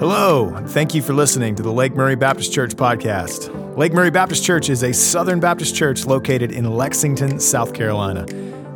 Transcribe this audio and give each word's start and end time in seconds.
Hello, 0.00 0.50
thank 0.70 0.92
you 0.92 1.00
for 1.00 1.12
listening 1.12 1.54
to 1.54 1.62
the 1.62 1.72
Lake 1.72 1.94
Murray 1.94 2.16
Baptist 2.16 2.52
Church 2.52 2.72
podcast. 2.72 3.76
Lake 3.76 3.92
Murray 3.92 4.10
Baptist 4.10 4.44
Church 4.44 4.68
is 4.68 4.82
a 4.82 4.92
Southern 4.92 5.38
Baptist 5.38 5.76
church 5.76 6.04
located 6.04 6.50
in 6.50 6.68
Lexington, 6.74 7.38
South 7.38 7.72
Carolina. 7.72 8.26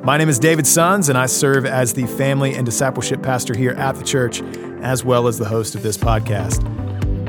My 0.04 0.17
name 0.17 0.29
is 0.29 0.39
David 0.39 0.65
Sons, 0.65 1.09
and 1.09 1.19
I 1.19 1.27
serve 1.27 1.67
as 1.67 1.93
the 1.93 2.07
family 2.07 2.54
and 2.54 2.65
discipleship 2.65 3.21
pastor 3.21 3.57
here 3.57 3.73
at 3.73 3.96
the 3.96 4.04
church, 4.04 4.43
as 4.81 5.04
well 5.04 5.27
as 5.27 5.39
the 5.39 5.45
host 5.45 5.75
of 5.75 5.83
this 5.83 5.96
podcast. 5.96 6.62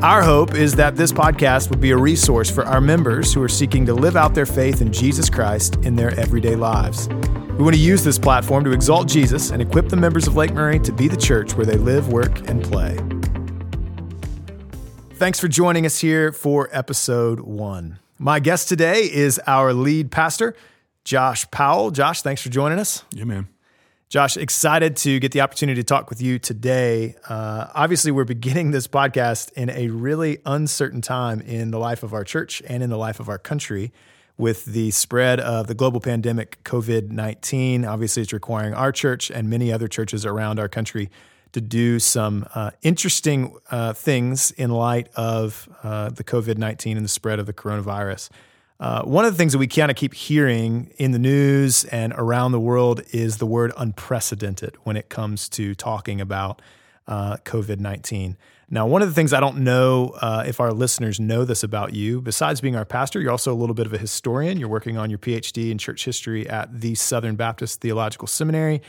Our 0.04 0.21
hope 0.21 0.54
is 0.54 0.76
that 0.76 0.96
this 0.96 1.12
podcast 1.12 1.71
would 1.71 1.82
be 1.82 1.90
a 1.90 1.98
resource 1.98 2.52
for 2.52 2.66
our 2.66 2.80
members 2.80 3.34
who 3.34 3.42
are 3.42 3.50
seeking 3.50 3.88
to 3.88 3.96
live 3.96 4.16
out 4.16 4.36
their 4.36 4.46
faith 4.46 4.82
in 4.82 4.94
Jesus 4.94 5.32
Christ 5.32 5.78
in 5.78 5.96
their 5.96 6.18
everyday 6.20 6.56
lives. 6.56 7.08
We 7.08 7.64
want 7.64 7.76
to 7.76 7.82
use 7.82 8.04
this 8.04 8.20
platform 8.20 8.64
to 8.66 8.71
exalt 8.71 9.08
Jesus 9.08 9.50
and 9.50 9.64
equip 9.64 9.90
the 9.90 9.98
members 9.98 10.28
of 10.28 10.36
Lake 10.36 10.54
Murray 10.54 10.80
to 10.80 10.92
be 10.92 11.08
the 11.08 11.18
church 11.18 11.56
where 11.56 11.66
they 11.66 11.78
live, 11.78 12.14
work, 12.14 12.48
and 12.48 12.64
play. 12.64 13.00
Thanks 15.20 15.38
for 15.38 15.50
joining 15.50 15.86
us 15.86 16.00
here 16.00 16.32
for 16.32 16.70
episode 16.72 17.41
one. 17.41 18.00
My 18.18 18.40
guest 18.40 18.70
today 18.70 19.02
is 19.02 19.38
our 19.46 19.73
lead 19.73 20.12
pastor, 20.12 20.55
Josh 21.04 21.52
Powell. 21.52 21.91
Josh, 21.91 22.22
thanks 22.22 22.41
for 22.41 22.48
joining 22.48 22.80
us. 22.80 23.04
Yeah, 23.12 23.26
man. 23.26 23.50
Josh, 24.08 24.38
excited 24.38 24.96
to 24.96 25.20
get 25.20 25.34
the 25.34 25.41
opportunity 25.41 25.82
to 25.82 25.84
talk 25.84 26.10
with 26.10 26.22
you 26.22 26.40
today. 26.40 27.18
Uh, 27.27 27.68
obviously, 27.74 28.13
we're 28.13 28.24
beginning 28.24 28.72
this 28.72 28.88
podcast 28.88 29.52
in 29.58 29.70
a 29.72 29.90
really 29.90 30.38
uncertain 30.46 31.02
time 31.02 31.41
in 31.41 31.72
the 31.72 31.80
life 31.80 32.02
of 32.02 32.13
our 32.13 32.24
church 32.24 32.63
and 32.66 32.82
in 32.82 32.90
the 32.90 32.98
life 32.98 33.20
of 33.20 33.27
our 33.27 33.38
country 33.38 33.91
with 34.38 34.63
the 34.63 34.90
spread 34.90 35.41
of 35.41 35.68
the 35.68 35.76
global 35.76 35.99
pandemic, 35.99 36.63
COVID 36.63 37.10
19. 37.10 37.84
Obviously, 37.84 38.24
it's 38.24 38.32
requiring 38.32 38.74
our 38.74 38.94
church 38.94 39.30
and 39.30 39.49
many 39.49 39.70
other 39.70 39.90
churches 39.90 40.26
around 40.26 40.62
our 40.62 40.70
country 40.70 41.10
to 41.53 41.62
do 41.62 41.99
some 41.99 42.48
uh, 42.53 42.71
interesting 42.81 43.55
uh, 43.71 43.94
things 43.94 44.52
in 44.52 44.70
light 44.70 45.09
of 45.16 45.67
uh, 45.84 46.09
the 46.09 46.23
COVID 46.23 46.57
19 46.57 46.98
and 46.98 47.04
the 47.04 47.10
spread 47.10 47.40
of 47.40 47.46
the 47.46 47.54
coronavirus. 47.54 48.29
Uh, 48.79 49.04
one 49.04 49.26
of 49.26 49.34
the 49.34 49.37
things 49.37 49.51
that 49.51 49.59
we 49.59 49.68
kind 49.68 49.91
of 49.91 49.98
keep 49.98 50.13
hearing 50.13 50.93
in 50.98 51.12
the 51.12 51.20
news 51.20 51.84
and 51.85 52.13
around 52.15 52.54
the 52.54 52.59
world 52.59 53.01
is 53.12 53.37
the 53.37 53.46
word 53.46 53.74
unprecedented 53.77 54.77
when 54.84 54.96
it 54.96 55.09
comes 55.09 55.49
to 55.49 55.76
talking 55.76 56.21
about 56.21 56.62
uh, 57.07 57.37
COVID 57.43 57.79
19. 57.79 58.37
Now, 58.71 58.85
one 58.85 59.02
of 59.02 59.07
the 59.07 59.15
things 59.15 59.34
I 59.34 59.40
don't 59.40 59.57
know 59.63 60.15
uh, 60.21 60.43
if 60.46 60.59
our 60.59 60.71
listeners 60.71 61.20
know 61.20 61.43
this 61.43 61.63
about 61.63 61.93
you, 61.93 62.21
besides 62.21 62.62
being 62.62 62.76
our 62.76 62.85
pastor, 62.85 63.20
you're 63.20 63.31
also 63.31 63.52
a 63.52 63.57
little 63.57 63.74
bit 63.74 63.87
of 63.87 63.93
a 63.93 63.98
historian. 63.98 64.59
You're 64.59 64.69
working 64.69 64.96
on 64.96 65.09
your 65.09 65.18
PhD 65.18 65.72
in 65.72 65.79
church 65.79 66.06
history 66.06 66.47
at 66.47 66.79
the 66.79 66.94
Southern 66.94 67.35
Baptist 67.35 67.81
Theological 67.81 68.28
Seminary. 68.28 68.84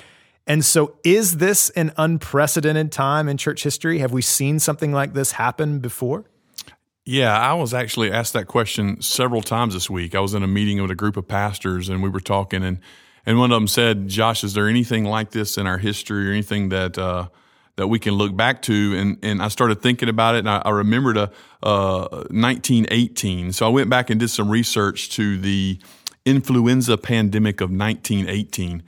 And 0.51 0.65
so, 0.65 0.97
is 1.05 1.37
this 1.37 1.71
an 1.71 1.93
unprecedented 1.97 2.91
time 2.91 3.29
in 3.29 3.37
church 3.37 3.63
history? 3.63 4.01
Have 4.01 4.11
we 4.11 4.21
seen 4.21 4.59
something 4.59 4.91
like 4.91 5.13
this 5.13 5.31
happen 5.31 5.79
before? 5.79 6.25
Yeah, 7.05 7.39
I 7.39 7.55
was 7.55 7.73
actually 7.73 8.11
asked 8.11 8.33
that 8.33 8.49
question 8.49 9.01
several 9.01 9.43
times 9.43 9.75
this 9.75 9.89
week. 9.89 10.17
I 10.17 10.19
was 10.19 10.35
in 10.35 10.43
a 10.43 10.49
meeting 10.49 10.83
with 10.83 10.91
a 10.91 10.97
group 10.97 11.17
of 11.17 11.29
pastors 11.29 11.89
and 11.89 12.03
we 12.03 12.09
were 12.09 12.19
talking, 12.19 12.65
and, 12.65 12.81
and 13.25 13.39
one 13.39 13.53
of 13.53 13.55
them 13.55 13.69
said, 13.69 14.09
Josh, 14.09 14.43
is 14.43 14.55
there 14.55 14.67
anything 14.67 15.05
like 15.05 15.31
this 15.31 15.57
in 15.57 15.69
our 15.69 15.79
history 15.79 16.29
or 16.29 16.33
anything 16.33 16.71
that, 16.71 16.99
uh, 16.99 17.29
that 17.77 17.87
we 17.87 18.01
can 18.01 18.15
look 18.15 18.37
back 18.37 18.61
to? 18.63 18.97
And, 18.97 19.19
and 19.23 19.41
I 19.41 19.47
started 19.47 19.81
thinking 19.81 20.09
about 20.09 20.35
it, 20.35 20.39
and 20.41 20.51
I, 20.51 20.63
I 20.65 20.71
remembered 20.71 21.17
a, 21.17 21.31
uh, 21.63 22.25
1918. 22.33 23.53
So 23.53 23.67
I 23.67 23.69
went 23.69 23.89
back 23.89 24.11
and 24.11 24.19
did 24.19 24.31
some 24.31 24.51
research 24.51 25.11
to 25.11 25.39
the 25.39 25.79
influenza 26.27 26.99
pandemic 26.99 27.61
of 27.61 27.71
1918 27.71 28.83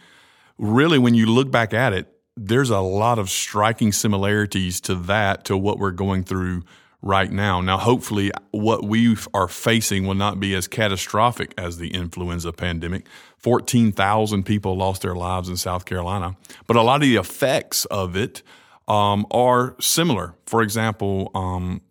really, 0.58 0.98
when 0.98 1.14
you 1.14 1.27
look 1.27 1.50
back 1.50 1.75
at 1.75 1.92
it, 1.92 2.08
there's 2.36 2.70
a 2.70 2.81
lot 2.81 3.19
of 3.19 3.28
striking 3.28 3.92
similarities 3.92 4.81
to 4.83 4.94
that 4.94 5.44
to 5.44 5.56
what 5.56 5.78
we're 5.78 5.91
going 5.91 6.25
through 6.25 6.62
right 7.03 7.31
now. 7.31 7.61
Now, 7.61 7.78
hopefully, 7.78 8.31
what 8.53 8.84
we 8.84 9.17
are 9.34 9.48
facing 9.48 10.06
will 10.06 10.14
not 10.14 10.41
be 10.41 10.55
as 10.55 10.69
catastrophic 10.69 11.53
as 11.59 11.78
the 11.78 11.92
influenza 11.92 12.53
pandemic. 12.53 13.06
14,000 13.38 14.44
people 14.44 14.76
lost 14.76 15.03
their 15.03 15.16
lives 15.16 15.49
in 15.49 15.56
South 15.56 15.84
Carolina, 15.84 16.37
but 16.66 16.76
a 16.76 16.82
lot 16.82 16.97
of 16.97 17.03
the 17.03 17.16
effects 17.16 17.84
of 17.87 18.16
it 18.16 18.43
um, 18.88 19.26
are 19.31 19.76
similar. 19.81 20.34
For 20.47 20.62
example, 20.62 21.31
um, 21.34 21.82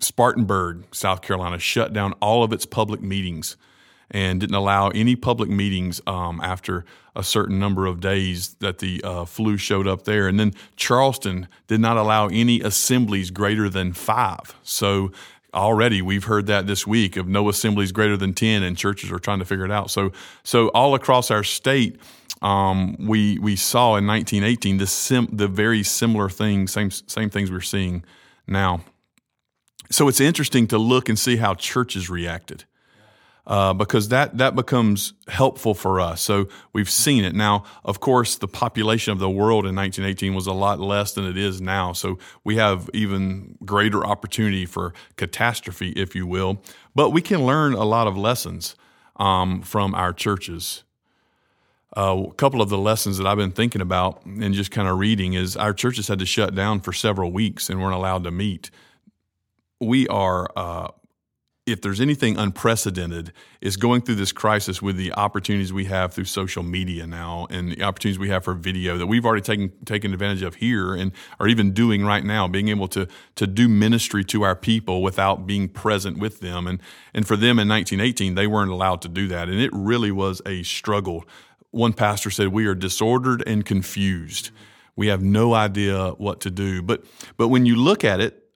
Spartanburg, 0.00 0.84
South 0.94 1.20
Carolina, 1.20 1.58
shut 1.58 1.92
down 1.92 2.12
all 2.14 2.44
of 2.44 2.52
its 2.52 2.64
public 2.64 3.02
meetings 3.02 3.56
and 4.10 4.40
didn't 4.40 4.54
allow 4.54 4.88
any 4.88 5.16
public 5.16 5.50
meetings 5.50 6.00
um, 6.06 6.40
after 6.42 6.84
a 7.14 7.22
certain 7.22 7.58
number 7.58 7.86
of 7.86 8.00
days 8.00 8.54
that 8.60 8.78
the 8.78 9.02
uh, 9.04 9.24
flu 9.24 9.56
showed 9.56 9.86
up 9.86 10.04
there. 10.04 10.28
And 10.28 10.38
then 10.38 10.54
Charleston 10.76 11.48
did 11.66 11.80
not 11.80 11.96
allow 11.96 12.28
any 12.28 12.60
assemblies 12.60 13.30
greater 13.30 13.68
than 13.68 13.92
five. 13.92 14.54
So 14.62 15.10
already 15.52 16.00
we've 16.00 16.24
heard 16.24 16.46
that 16.46 16.66
this 16.66 16.86
week 16.86 17.16
of 17.16 17.26
no 17.26 17.48
assemblies 17.48 17.92
greater 17.92 18.16
than 18.16 18.34
10 18.34 18.62
and 18.62 18.76
churches 18.76 19.10
are 19.10 19.18
trying 19.18 19.40
to 19.40 19.44
figure 19.44 19.64
it 19.64 19.70
out. 19.70 19.90
So, 19.90 20.12
so 20.42 20.68
all 20.68 20.94
across 20.94 21.30
our 21.30 21.42
state, 21.42 22.00
um, 22.40 22.96
we, 23.00 23.38
we 23.38 23.56
saw 23.56 23.96
in 23.96 24.06
1918 24.06 24.78
the, 24.78 24.86
sim, 24.86 25.28
the 25.32 25.48
very 25.48 25.82
similar 25.82 26.28
things, 26.28 26.72
same, 26.72 26.90
same 26.90 27.30
things 27.30 27.50
we're 27.50 27.60
seeing 27.60 28.04
now. 28.46 28.82
So 29.90 30.06
it's 30.06 30.20
interesting 30.20 30.66
to 30.68 30.78
look 30.78 31.08
and 31.08 31.18
see 31.18 31.36
how 31.36 31.54
churches 31.54 32.08
reacted 32.08 32.64
uh, 33.48 33.72
because 33.72 34.08
that 34.10 34.36
that 34.36 34.54
becomes 34.54 35.14
helpful 35.26 35.72
for 35.72 36.00
us. 36.00 36.20
So 36.20 36.48
we've 36.74 36.90
seen 36.90 37.24
it 37.24 37.34
now. 37.34 37.64
Of 37.82 37.98
course, 37.98 38.36
the 38.36 38.46
population 38.46 39.10
of 39.10 39.18
the 39.18 39.30
world 39.30 39.64
in 39.64 39.74
1918 39.74 40.34
was 40.34 40.46
a 40.46 40.52
lot 40.52 40.78
less 40.78 41.14
than 41.14 41.24
it 41.24 41.38
is 41.38 41.58
now. 41.58 41.94
So 41.94 42.18
we 42.44 42.56
have 42.56 42.90
even 42.92 43.56
greater 43.64 44.06
opportunity 44.06 44.66
for 44.66 44.92
catastrophe, 45.16 45.92
if 45.96 46.14
you 46.14 46.26
will. 46.26 46.62
But 46.94 47.10
we 47.10 47.22
can 47.22 47.46
learn 47.46 47.72
a 47.72 47.84
lot 47.84 48.06
of 48.06 48.18
lessons 48.18 48.76
um, 49.16 49.62
from 49.62 49.94
our 49.94 50.12
churches. 50.12 50.84
Uh, 51.96 52.24
a 52.28 52.34
couple 52.34 52.60
of 52.60 52.68
the 52.68 52.76
lessons 52.76 53.16
that 53.16 53.26
I've 53.26 53.38
been 53.38 53.50
thinking 53.50 53.80
about 53.80 54.26
and 54.26 54.52
just 54.52 54.70
kind 54.70 54.86
of 54.86 54.98
reading 54.98 55.32
is 55.32 55.56
our 55.56 55.72
churches 55.72 56.06
had 56.08 56.18
to 56.18 56.26
shut 56.26 56.54
down 56.54 56.80
for 56.80 56.92
several 56.92 57.32
weeks 57.32 57.70
and 57.70 57.80
weren't 57.80 57.94
allowed 57.94 58.24
to 58.24 58.30
meet. 58.30 58.70
We 59.80 60.06
are 60.08 60.50
uh, 60.54 60.88
if 61.68 61.82
there's 61.82 62.00
anything 62.00 62.36
unprecedented, 62.36 63.32
is 63.60 63.76
going 63.76 64.00
through 64.00 64.14
this 64.14 64.32
crisis 64.32 64.80
with 64.80 64.96
the 64.96 65.12
opportunities 65.12 65.72
we 65.72 65.84
have 65.84 66.14
through 66.14 66.24
social 66.24 66.62
media 66.62 67.06
now 67.06 67.46
and 67.50 67.72
the 67.72 67.82
opportunities 67.82 68.18
we 68.18 68.28
have 68.30 68.44
for 68.44 68.54
video 68.54 68.96
that 68.98 69.06
we've 69.06 69.24
already 69.24 69.42
taken 69.42 69.72
taken 69.84 70.12
advantage 70.12 70.42
of 70.42 70.56
here 70.56 70.94
and 70.94 71.12
are 71.38 71.46
even 71.46 71.72
doing 71.72 72.04
right 72.04 72.24
now, 72.24 72.48
being 72.48 72.68
able 72.68 72.88
to 72.88 73.06
to 73.36 73.46
do 73.46 73.68
ministry 73.68 74.24
to 74.24 74.42
our 74.42 74.56
people 74.56 75.02
without 75.02 75.46
being 75.46 75.68
present 75.68 76.18
with 76.18 76.40
them. 76.40 76.66
And 76.66 76.80
and 77.12 77.26
for 77.26 77.36
them 77.36 77.58
in 77.58 77.68
1918, 77.68 78.34
they 78.34 78.46
weren't 78.46 78.70
allowed 78.70 79.02
to 79.02 79.08
do 79.08 79.28
that, 79.28 79.48
and 79.48 79.60
it 79.60 79.70
really 79.72 80.10
was 80.10 80.40
a 80.46 80.62
struggle. 80.62 81.24
One 81.70 81.92
pastor 81.92 82.30
said, 82.30 82.48
"We 82.48 82.66
are 82.66 82.74
disordered 82.74 83.42
and 83.46 83.64
confused. 83.64 84.50
We 84.96 85.08
have 85.08 85.22
no 85.22 85.54
idea 85.54 86.10
what 86.12 86.40
to 86.40 86.50
do." 86.50 86.82
But 86.82 87.04
but 87.36 87.48
when 87.48 87.66
you 87.66 87.76
look 87.76 88.04
at 88.04 88.20
it 88.20 88.47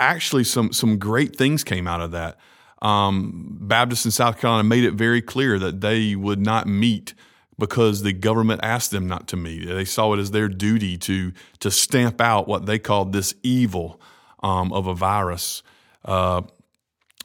actually 0.00 0.44
some 0.44 0.72
some 0.72 0.98
great 0.98 1.36
things 1.36 1.64
came 1.64 1.86
out 1.86 2.00
of 2.00 2.12
that. 2.12 2.38
Um, 2.82 3.56
Baptists 3.60 4.04
in 4.04 4.10
South 4.10 4.38
Carolina 4.38 4.64
made 4.64 4.84
it 4.84 4.92
very 4.92 5.22
clear 5.22 5.58
that 5.58 5.80
they 5.80 6.14
would 6.14 6.40
not 6.40 6.66
meet 6.66 7.14
because 7.58 8.02
the 8.02 8.12
government 8.12 8.60
asked 8.62 8.90
them 8.90 9.06
not 9.06 9.28
to 9.28 9.36
meet. 9.36 9.66
They 9.66 9.84
saw 9.84 10.12
it 10.12 10.18
as 10.18 10.30
their 10.32 10.48
duty 10.48 10.98
to 10.98 11.32
to 11.60 11.70
stamp 11.70 12.20
out 12.20 12.48
what 12.48 12.66
they 12.66 12.78
called 12.78 13.12
this 13.12 13.34
evil 13.42 14.00
um, 14.42 14.72
of 14.72 14.86
a 14.86 14.94
virus. 14.94 15.62
Uh, 16.04 16.42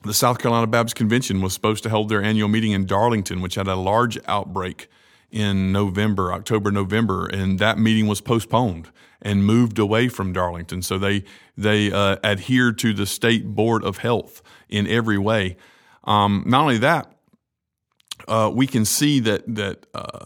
the 0.04 0.14
South 0.14 0.40
Carolina 0.40 0.68
Baptist 0.68 0.96
Convention 0.96 1.42
was 1.42 1.54
supposed 1.54 1.84
to 1.84 1.90
hold 1.90 2.08
their 2.08 2.24
annual 2.24 2.48
meeting 2.48 2.72
in 2.72 2.86
Darlington, 2.86 3.42
which 3.42 3.56
had 3.56 3.68
a 3.68 3.76
large 3.76 4.18
outbreak 4.28 4.88
in 5.32 5.72
November, 5.72 6.34
October, 6.34 6.72
November, 6.72 7.26
and 7.26 7.60
that 7.60 7.78
meeting 7.78 8.08
was 8.08 8.22
postponed 8.22 8.90
and 9.22 9.46
moved 9.46 9.80
away 9.80 10.08
from 10.08 10.34
Darlington. 10.34 10.82
So 10.82 10.98
they 10.98 11.24
they 11.58 11.92
uh, 11.92 12.18
adhered 12.24 12.78
to 12.80 12.94
the 12.94 13.06
state 13.06 13.48
board 13.48 13.84
of 13.84 13.98
health 13.98 14.42
in 14.70 14.88
every 14.88 15.18
way. 15.18 15.58
Um, 16.06 16.44
not 16.48 16.62
only 16.62 16.78
that, 16.80 17.12
uh, 18.28 18.52
we 18.54 18.68
can 18.68 18.86
see 18.86 19.20
that 19.22 19.44
that 19.56 19.86
uh, 19.94 20.26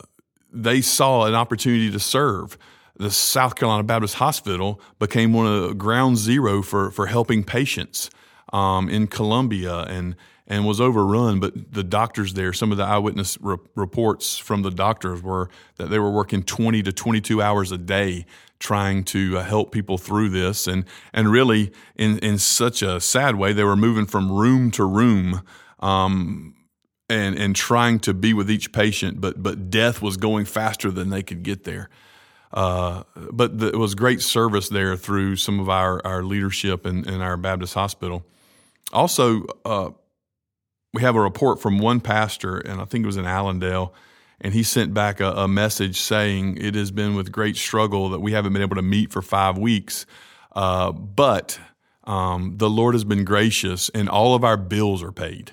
they 0.51 0.81
saw 0.81 1.25
an 1.25 1.35
opportunity 1.35 1.91
to 1.91 1.99
serve. 1.99 2.57
The 2.95 3.09
South 3.09 3.55
Carolina 3.55 3.83
Baptist 3.83 4.15
Hospital 4.15 4.79
became 4.99 5.33
one 5.33 5.47
of 5.47 5.67
the 5.67 5.73
ground 5.73 6.17
zero 6.17 6.61
for 6.61 6.91
for 6.91 7.07
helping 7.07 7.43
patients 7.43 8.09
um, 8.53 8.87
in 8.87 9.07
Columbia 9.07 9.79
and 9.81 10.15
and 10.47 10.65
was 10.65 10.81
overrun. 10.81 11.39
But 11.39 11.73
the 11.73 11.83
doctors 11.83 12.33
there, 12.33 12.53
some 12.53 12.71
of 12.71 12.77
the 12.77 12.83
eyewitness 12.83 13.37
re- 13.41 13.57
reports 13.75 14.37
from 14.37 14.61
the 14.61 14.71
doctors 14.71 15.21
were 15.21 15.49
that 15.77 15.89
they 15.89 15.99
were 15.99 16.11
working 16.11 16.43
20 16.43 16.83
to 16.83 16.91
22 16.91 17.41
hours 17.41 17.71
a 17.71 17.77
day 17.77 18.25
trying 18.59 19.03
to 19.03 19.37
uh, 19.37 19.43
help 19.43 19.71
people 19.71 19.97
through 19.97 20.29
this. 20.29 20.67
And, 20.67 20.85
and 21.13 21.29
really, 21.29 21.71
in, 21.95 22.17
in 22.19 22.37
such 22.37 22.81
a 22.81 22.99
sad 23.01 23.35
way, 23.35 23.51
they 23.51 23.63
were 23.63 23.75
moving 23.75 24.05
from 24.05 24.31
room 24.31 24.71
to 24.71 24.85
room. 24.85 25.41
Um, 25.79 26.55
and, 27.09 27.37
and 27.37 27.53
trying 27.55 27.99
to 27.99 28.13
be 28.13 28.33
with 28.33 28.49
each 28.49 28.71
patient, 28.71 29.19
but, 29.19 29.43
but 29.43 29.69
death 29.69 30.01
was 30.01 30.15
going 30.15 30.45
faster 30.45 30.89
than 30.89 31.09
they 31.09 31.21
could 31.21 31.43
get 31.43 31.65
there. 31.65 31.89
uh, 32.53 33.03
but 33.31 33.59
the, 33.59 33.67
it 33.67 33.75
was 33.75 33.93
great 33.93 34.21
service 34.21 34.69
there 34.69 34.95
through 34.95 35.35
some 35.35 35.59
of 35.59 35.69
our, 35.69 36.03
our 36.07 36.23
leadership 36.23 36.85
in, 36.85 37.07
in 37.07 37.21
our 37.21 37.35
Baptist 37.35 37.73
hospital. 37.73 38.25
Also, 38.93 39.45
uh, 39.65 39.89
we 40.93 41.01
have 41.01 41.15
a 41.15 41.21
report 41.21 41.59
from 41.59 41.79
one 41.79 41.99
pastor, 41.99 42.57
and 42.57 42.79
I 42.79 42.85
think 42.85 43.03
it 43.03 43.07
was 43.07 43.17
in 43.17 43.25
Allendale, 43.25 43.93
and 44.39 44.53
he 44.53 44.61
sent 44.61 44.93
back 44.93 45.19
a, 45.19 45.31
a, 45.31 45.47
message 45.47 45.99
saying 45.99 46.57
it 46.57 46.75
has 46.75 46.91
been 46.91 47.15
with 47.15 47.31
great 47.31 47.55
struggle 47.55 48.09
that 48.09 48.19
we 48.19 48.33
haven't 48.33 48.53
been 48.53 48.61
able 48.61 48.75
to 48.75 48.83
meet 48.83 49.11
for 49.11 49.21
five 49.21 49.57
weeks, 49.57 50.05
uh, 50.55 50.91
but 50.91 51.59
um, 52.03 52.57
the 52.57 52.69
Lord 52.69 52.93
has 52.93 53.03
been 53.03 53.25
gracious, 53.25 53.89
and 53.89 54.07
all 54.07 54.35
of 54.35 54.43
our 54.43 54.57
bills 54.57 55.01
are 55.01 55.11
paid. 55.11 55.51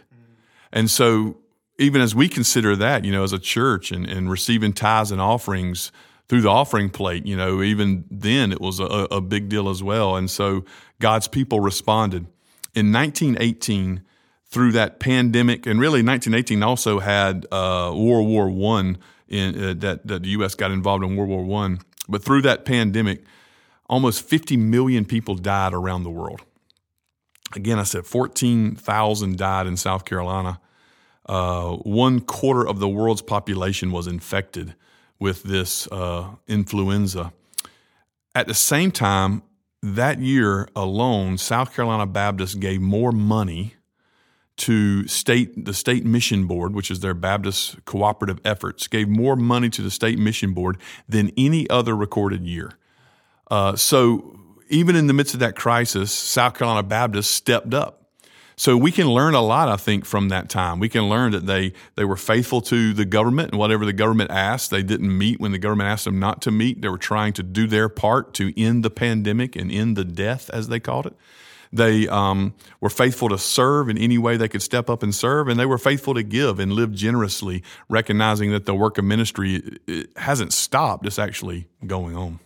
And 0.72 0.90
so, 0.90 1.38
even 1.78 2.02
as 2.02 2.14
we 2.14 2.28
consider 2.28 2.76
that, 2.76 3.06
you 3.06 3.12
know, 3.12 3.22
as 3.22 3.32
a 3.32 3.38
church 3.38 3.90
and, 3.90 4.06
and 4.06 4.30
receiving 4.30 4.74
tithes 4.74 5.10
and 5.10 5.20
offerings 5.20 5.90
through 6.28 6.42
the 6.42 6.50
offering 6.50 6.90
plate, 6.90 7.24
you 7.24 7.36
know, 7.36 7.62
even 7.62 8.04
then 8.10 8.52
it 8.52 8.60
was 8.60 8.78
a, 8.78 8.84
a 8.84 9.20
big 9.20 9.48
deal 9.48 9.70
as 9.70 9.82
well. 9.82 10.16
And 10.16 10.30
so, 10.30 10.64
God's 10.98 11.28
people 11.28 11.60
responded. 11.60 12.26
In 12.74 12.92
1918, 12.92 14.02
through 14.50 14.72
that 14.72 14.98
pandemic, 14.98 15.66
and 15.66 15.80
really 15.80 16.02
1918 16.02 16.62
also 16.62 16.98
had 16.98 17.46
uh, 17.52 17.92
World 17.94 18.28
War 18.28 18.50
One 18.50 18.98
in 19.28 19.62
uh, 19.62 19.74
that 19.78 20.06
that 20.06 20.22
the 20.22 20.28
U.S. 20.30 20.54
got 20.54 20.70
involved 20.70 21.04
in 21.04 21.16
World 21.16 21.30
War 21.30 21.44
One. 21.44 21.80
But 22.08 22.24
through 22.24 22.42
that 22.42 22.64
pandemic, 22.64 23.22
almost 23.88 24.28
50 24.28 24.56
million 24.56 25.04
people 25.04 25.36
died 25.36 25.72
around 25.72 26.02
the 26.02 26.10
world. 26.10 26.42
Again, 27.54 27.78
I 27.78 27.84
said 27.84 28.06
14,000 28.06 29.36
died 29.36 29.66
in 29.66 29.76
South 29.76 30.04
Carolina. 30.04 30.60
Uh, 31.26 31.76
one 31.76 32.20
quarter 32.20 32.66
of 32.66 32.80
the 32.80 32.88
world's 32.88 33.22
population 33.22 33.92
was 33.92 34.06
infected 34.06 34.74
with 35.20 35.42
this 35.42 35.86
uh, 35.88 36.30
influenza. 36.48 37.32
At 38.34 38.46
the 38.46 38.54
same 38.54 38.90
time, 38.90 39.42
that 39.82 40.20
year 40.20 40.68
alone, 40.74 41.38
South 41.38 41.74
Carolina 41.74 42.06
Baptists 42.06 42.54
gave 42.54 42.80
more 42.80 43.12
money 43.12 43.74
to 44.60 45.06
state 45.06 45.64
the 45.64 45.74
state 45.74 46.04
mission 46.04 46.46
board, 46.46 46.74
which 46.74 46.90
is 46.90 47.00
their 47.00 47.14
Baptist 47.14 47.84
cooperative 47.84 48.40
efforts, 48.44 48.86
gave 48.86 49.08
more 49.08 49.36
money 49.36 49.70
to 49.70 49.82
the 49.82 49.90
state 49.90 50.18
mission 50.18 50.52
board 50.52 50.78
than 51.08 51.32
any 51.36 51.68
other 51.68 51.96
recorded 51.96 52.46
year. 52.46 52.72
Uh, 53.50 53.74
so 53.74 54.38
even 54.68 54.96
in 54.96 55.06
the 55.06 55.12
midst 55.12 55.34
of 55.34 55.40
that 55.40 55.56
crisis, 55.56 56.12
South 56.12 56.54
Carolina 56.54 56.82
Baptists 56.82 57.28
stepped 57.28 57.74
up. 57.74 57.96
So 58.56 58.76
we 58.76 58.92
can 58.92 59.08
learn 59.08 59.32
a 59.32 59.40
lot, 59.40 59.70
I 59.70 59.76
think, 59.76 60.04
from 60.04 60.28
that 60.28 60.50
time. 60.50 60.80
We 60.80 60.90
can 60.90 61.08
learn 61.08 61.32
that 61.32 61.46
they 61.46 61.72
they 61.94 62.04
were 62.04 62.16
faithful 62.16 62.60
to 62.62 62.92
the 62.92 63.06
government 63.06 63.52
and 63.52 63.58
whatever 63.58 63.86
the 63.86 63.94
government 63.94 64.30
asked. 64.30 64.70
They 64.70 64.82
didn't 64.82 65.16
meet 65.16 65.40
when 65.40 65.52
the 65.52 65.58
government 65.58 65.88
asked 65.88 66.04
them 66.04 66.20
not 66.20 66.42
to 66.42 66.50
meet. 66.50 66.82
They 66.82 66.88
were 66.88 66.98
trying 66.98 67.32
to 67.34 67.42
do 67.42 67.66
their 67.66 67.88
part 67.88 68.34
to 68.34 68.52
end 68.60 68.84
the 68.84 68.90
pandemic 68.90 69.56
and 69.56 69.72
end 69.72 69.96
the 69.96 70.04
death, 70.04 70.50
as 70.50 70.68
they 70.68 70.78
called 70.78 71.06
it. 71.06 71.16
They 71.72 72.08
um, 72.08 72.54
were 72.80 72.90
faithful 72.90 73.28
to 73.28 73.38
serve 73.38 73.88
in 73.88 73.96
any 73.96 74.18
way 74.18 74.36
they 74.36 74.48
could 74.48 74.62
step 74.62 74.90
up 74.90 75.02
and 75.02 75.14
serve, 75.14 75.48
and 75.48 75.58
they 75.58 75.66
were 75.66 75.78
faithful 75.78 76.14
to 76.14 76.22
give 76.22 76.58
and 76.58 76.72
live 76.72 76.92
generously, 76.92 77.62
recognizing 77.88 78.50
that 78.50 78.66
the 78.66 78.74
work 78.74 78.98
of 78.98 79.04
ministry 79.04 79.78
hasn't 80.16 80.52
stopped; 80.52 81.06
it's 81.06 81.18
actually 81.18 81.68
going 81.86 82.16
on. 82.16 82.40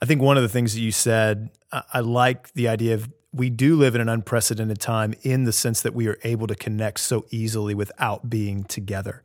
I 0.00 0.06
think 0.06 0.22
one 0.22 0.36
of 0.36 0.42
the 0.42 0.48
things 0.48 0.74
that 0.74 0.80
you 0.80 0.92
said, 0.92 1.50
I 1.72 2.00
like 2.00 2.52
the 2.52 2.68
idea 2.68 2.94
of 2.94 3.10
we 3.32 3.50
do 3.50 3.76
live 3.76 3.94
in 3.94 4.00
an 4.00 4.08
unprecedented 4.08 4.78
time 4.80 5.14
in 5.22 5.44
the 5.44 5.52
sense 5.52 5.82
that 5.82 5.94
we 5.94 6.08
are 6.08 6.18
able 6.24 6.46
to 6.46 6.54
connect 6.54 7.00
so 7.00 7.26
easily 7.30 7.74
without 7.74 8.28
being 8.30 8.64
together. 8.64 9.22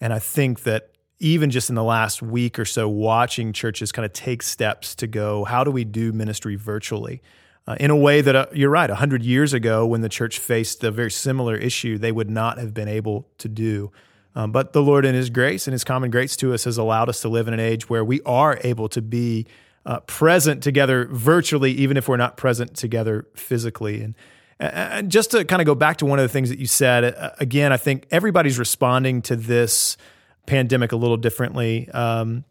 And 0.00 0.12
I 0.12 0.18
think 0.18 0.62
that 0.64 0.90
even 1.18 1.50
just 1.50 1.68
in 1.68 1.74
the 1.74 1.84
last 1.84 2.22
week 2.22 2.58
or 2.58 2.64
so, 2.64 2.88
watching 2.88 3.52
churches 3.52 3.92
kind 3.92 4.06
of 4.06 4.12
take 4.12 4.42
steps 4.42 4.94
to 4.96 5.06
go, 5.06 5.44
how 5.44 5.64
do 5.64 5.70
we 5.70 5.84
do 5.84 6.12
ministry 6.12 6.56
virtually? 6.56 7.22
Uh, 7.66 7.76
in 7.78 7.90
a 7.90 7.96
way 7.96 8.20
that 8.20 8.34
uh, 8.34 8.46
you're 8.52 8.70
right, 8.70 8.90
100 8.90 9.22
years 9.22 9.52
ago, 9.52 9.86
when 9.86 10.00
the 10.00 10.08
church 10.08 10.38
faced 10.38 10.82
a 10.82 10.90
very 10.90 11.10
similar 11.10 11.56
issue, 11.56 11.98
they 11.98 12.12
would 12.12 12.30
not 12.30 12.58
have 12.58 12.74
been 12.74 12.88
able 12.88 13.28
to 13.38 13.48
do. 13.48 13.92
Um, 14.34 14.52
but 14.52 14.72
the 14.72 14.82
Lord, 14.82 15.04
in 15.04 15.14
His 15.14 15.30
grace 15.30 15.66
and 15.66 15.72
His 15.72 15.84
common 15.84 16.10
grace 16.10 16.36
to 16.36 16.54
us, 16.54 16.64
has 16.64 16.78
allowed 16.78 17.08
us 17.08 17.20
to 17.22 17.28
live 17.28 17.48
in 17.48 17.54
an 17.54 17.60
age 17.60 17.88
where 17.88 18.04
we 18.04 18.20
are 18.22 18.58
able 18.62 18.88
to 18.88 19.02
be 19.02 19.46
uh, 19.84 20.00
present 20.00 20.62
together 20.62 21.06
virtually, 21.06 21.72
even 21.72 21.96
if 21.96 22.08
we're 22.08 22.16
not 22.16 22.36
present 22.36 22.76
together 22.76 23.26
physically. 23.34 24.02
And, 24.02 24.14
and 24.58 25.10
just 25.10 25.30
to 25.32 25.44
kind 25.44 25.60
of 25.62 25.66
go 25.66 25.74
back 25.74 25.96
to 25.98 26.06
one 26.06 26.18
of 26.18 26.22
the 26.22 26.28
things 26.28 26.48
that 26.50 26.58
you 26.58 26.66
said, 26.66 27.04
uh, 27.04 27.30
again, 27.38 27.72
I 27.72 27.76
think 27.76 28.06
everybody's 28.10 28.58
responding 28.58 29.22
to 29.22 29.36
this 29.36 29.96
pandemic 30.46 30.92
a 30.92 30.96
little 30.96 31.16
differently. 31.16 31.88
Um, 31.90 32.44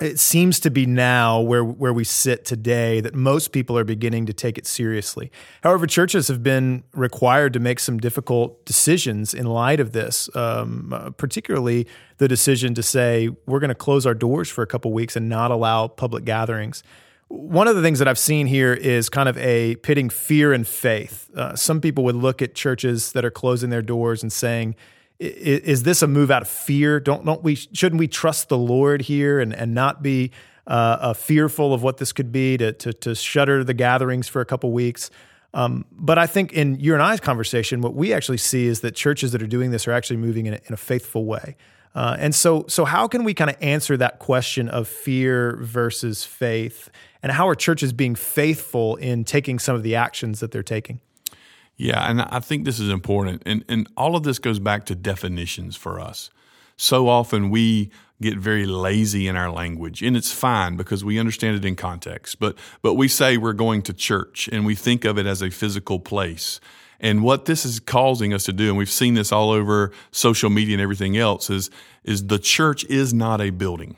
it 0.00 0.18
seems 0.18 0.58
to 0.60 0.70
be 0.70 0.86
now 0.86 1.40
where 1.40 1.62
where 1.62 1.92
we 1.92 2.04
sit 2.04 2.44
today 2.44 3.00
that 3.00 3.14
most 3.14 3.52
people 3.52 3.76
are 3.76 3.84
beginning 3.84 4.26
to 4.26 4.32
take 4.32 4.56
it 4.56 4.66
seriously. 4.66 5.30
However, 5.62 5.86
churches 5.86 6.28
have 6.28 6.42
been 6.42 6.84
required 6.94 7.52
to 7.52 7.60
make 7.60 7.78
some 7.78 7.98
difficult 7.98 8.64
decisions 8.64 9.34
in 9.34 9.46
light 9.46 9.78
of 9.78 9.92
this, 9.92 10.34
um, 10.34 10.92
uh, 10.92 11.10
particularly 11.10 11.86
the 12.16 12.28
decision 12.28 12.74
to 12.74 12.82
say 12.82 13.28
we're 13.46 13.60
going 13.60 13.68
to 13.68 13.74
close 13.74 14.06
our 14.06 14.14
doors 14.14 14.48
for 14.48 14.62
a 14.62 14.66
couple 14.66 14.92
weeks 14.92 15.16
and 15.16 15.28
not 15.28 15.50
allow 15.50 15.86
public 15.86 16.24
gatherings. 16.24 16.82
One 17.28 17.68
of 17.68 17.76
the 17.76 17.82
things 17.82 18.00
that 18.00 18.08
I've 18.08 18.18
seen 18.18 18.48
here 18.48 18.72
is 18.72 19.08
kind 19.08 19.28
of 19.28 19.38
a 19.38 19.76
pitting 19.76 20.10
fear 20.10 20.52
and 20.52 20.66
faith. 20.66 21.30
Uh, 21.36 21.54
some 21.54 21.80
people 21.80 22.02
would 22.04 22.16
look 22.16 22.42
at 22.42 22.54
churches 22.54 23.12
that 23.12 23.24
are 23.24 23.30
closing 23.30 23.70
their 23.70 23.82
doors 23.82 24.22
and 24.22 24.32
saying 24.32 24.74
is 25.20 25.82
this 25.82 26.02
a 26.02 26.06
move 26.06 26.30
out 26.30 26.42
of 26.42 26.48
fear? 26.48 26.98
Don't 26.98 27.24
don't 27.24 27.42
we 27.42 27.54
shouldn't 27.54 27.98
we 27.98 28.08
trust 28.08 28.48
the 28.48 28.58
Lord 28.58 29.02
here 29.02 29.38
and 29.38 29.54
and 29.54 29.74
not 29.74 30.02
be 30.02 30.30
uh, 30.66 30.70
uh, 31.00 31.12
fearful 31.12 31.74
of 31.74 31.82
what 31.82 31.98
this 31.98 32.12
could 32.12 32.32
be 32.32 32.56
to 32.56 32.72
to, 32.72 32.92
to 32.92 33.14
shutter 33.14 33.62
the 33.62 33.74
gatherings 33.74 34.28
for 34.28 34.40
a 34.40 34.46
couple 34.46 34.72
weeks? 34.72 35.10
Um, 35.52 35.84
but 35.90 36.16
I 36.16 36.26
think 36.26 36.52
in 36.52 36.78
your 36.78 36.94
and 36.94 37.02
I's 37.02 37.20
conversation, 37.20 37.80
what 37.80 37.94
we 37.94 38.12
actually 38.12 38.38
see 38.38 38.66
is 38.66 38.80
that 38.80 38.94
churches 38.94 39.32
that 39.32 39.42
are 39.42 39.48
doing 39.48 39.72
this 39.72 39.88
are 39.88 39.92
actually 39.92 40.18
moving 40.18 40.46
in 40.46 40.54
a, 40.54 40.60
in 40.66 40.74
a 40.74 40.76
faithful 40.76 41.24
way. 41.24 41.56
Uh, 41.92 42.16
and 42.20 42.34
so, 42.34 42.64
so 42.68 42.84
how 42.84 43.08
can 43.08 43.24
we 43.24 43.34
kind 43.34 43.50
of 43.50 43.56
answer 43.60 43.96
that 43.96 44.20
question 44.20 44.68
of 44.68 44.86
fear 44.86 45.58
versus 45.60 46.24
faith, 46.24 46.88
and 47.20 47.32
how 47.32 47.48
are 47.48 47.56
churches 47.56 47.92
being 47.92 48.14
faithful 48.14 48.94
in 48.96 49.24
taking 49.24 49.58
some 49.58 49.74
of 49.74 49.82
the 49.82 49.96
actions 49.96 50.38
that 50.38 50.52
they're 50.52 50.62
taking? 50.62 51.00
Yeah, 51.80 52.10
and 52.10 52.20
I 52.20 52.40
think 52.40 52.66
this 52.66 52.78
is 52.78 52.90
important. 52.90 53.42
And, 53.46 53.64
and 53.66 53.88
all 53.96 54.14
of 54.14 54.22
this 54.22 54.38
goes 54.38 54.58
back 54.58 54.84
to 54.84 54.94
definitions 54.94 55.76
for 55.76 55.98
us. 55.98 56.28
So 56.76 57.08
often 57.08 57.48
we 57.48 57.90
get 58.20 58.36
very 58.36 58.66
lazy 58.66 59.26
in 59.26 59.34
our 59.34 59.50
language, 59.50 60.02
and 60.02 60.14
it's 60.14 60.30
fine 60.30 60.76
because 60.76 61.06
we 61.06 61.18
understand 61.18 61.56
it 61.56 61.64
in 61.64 61.76
context. 61.76 62.38
But, 62.38 62.58
but 62.82 62.94
we 62.94 63.08
say 63.08 63.38
we're 63.38 63.54
going 63.54 63.80
to 63.84 63.94
church 63.94 64.46
and 64.52 64.66
we 64.66 64.74
think 64.74 65.06
of 65.06 65.16
it 65.16 65.24
as 65.24 65.40
a 65.40 65.48
physical 65.48 65.98
place. 65.98 66.60
And 67.00 67.22
what 67.22 67.46
this 67.46 67.64
is 67.64 67.80
causing 67.80 68.34
us 68.34 68.44
to 68.44 68.52
do, 68.52 68.68
and 68.68 68.76
we've 68.76 68.90
seen 68.90 69.14
this 69.14 69.32
all 69.32 69.50
over 69.50 69.90
social 70.10 70.50
media 70.50 70.74
and 70.74 70.82
everything 70.82 71.16
else, 71.16 71.48
is, 71.48 71.70
is 72.04 72.26
the 72.26 72.38
church 72.38 72.84
is 72.90 73.14
not 73.14 73.40
a 73.40 73.48
building. 73.48 73.96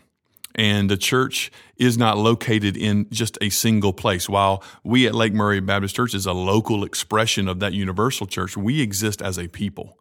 And 0.55 0.91
the 0.91 0.97
church 0.97 1.51
is 1.77 1.97
not 1.97 2.19
located 2.19 2.77
in 2.77 3.09
just 3.11 3.39
a 3.41 3.49
single 3.49 3.93
place. 3.93 4.29
While 4.29 4.63
we 4.85 5.07
at 5.07 5.15
Lake 5.15 5.33
Murray 5.33 5.61
Baptist 5.61 5.97
Church 5.97 6.15
is 6.15 6.27
a 6.27 6.33
local 6.33 6.85
expression 6.85 7.49
of 7.49 7.61
that 7.61 7.73
universal 7.73 8.27
church, 8.27 8.57
we 8.57 8.81
exist 8.81 9.23
as 9.23 9.39
a 9.39 9.49
people. 9.49 9.99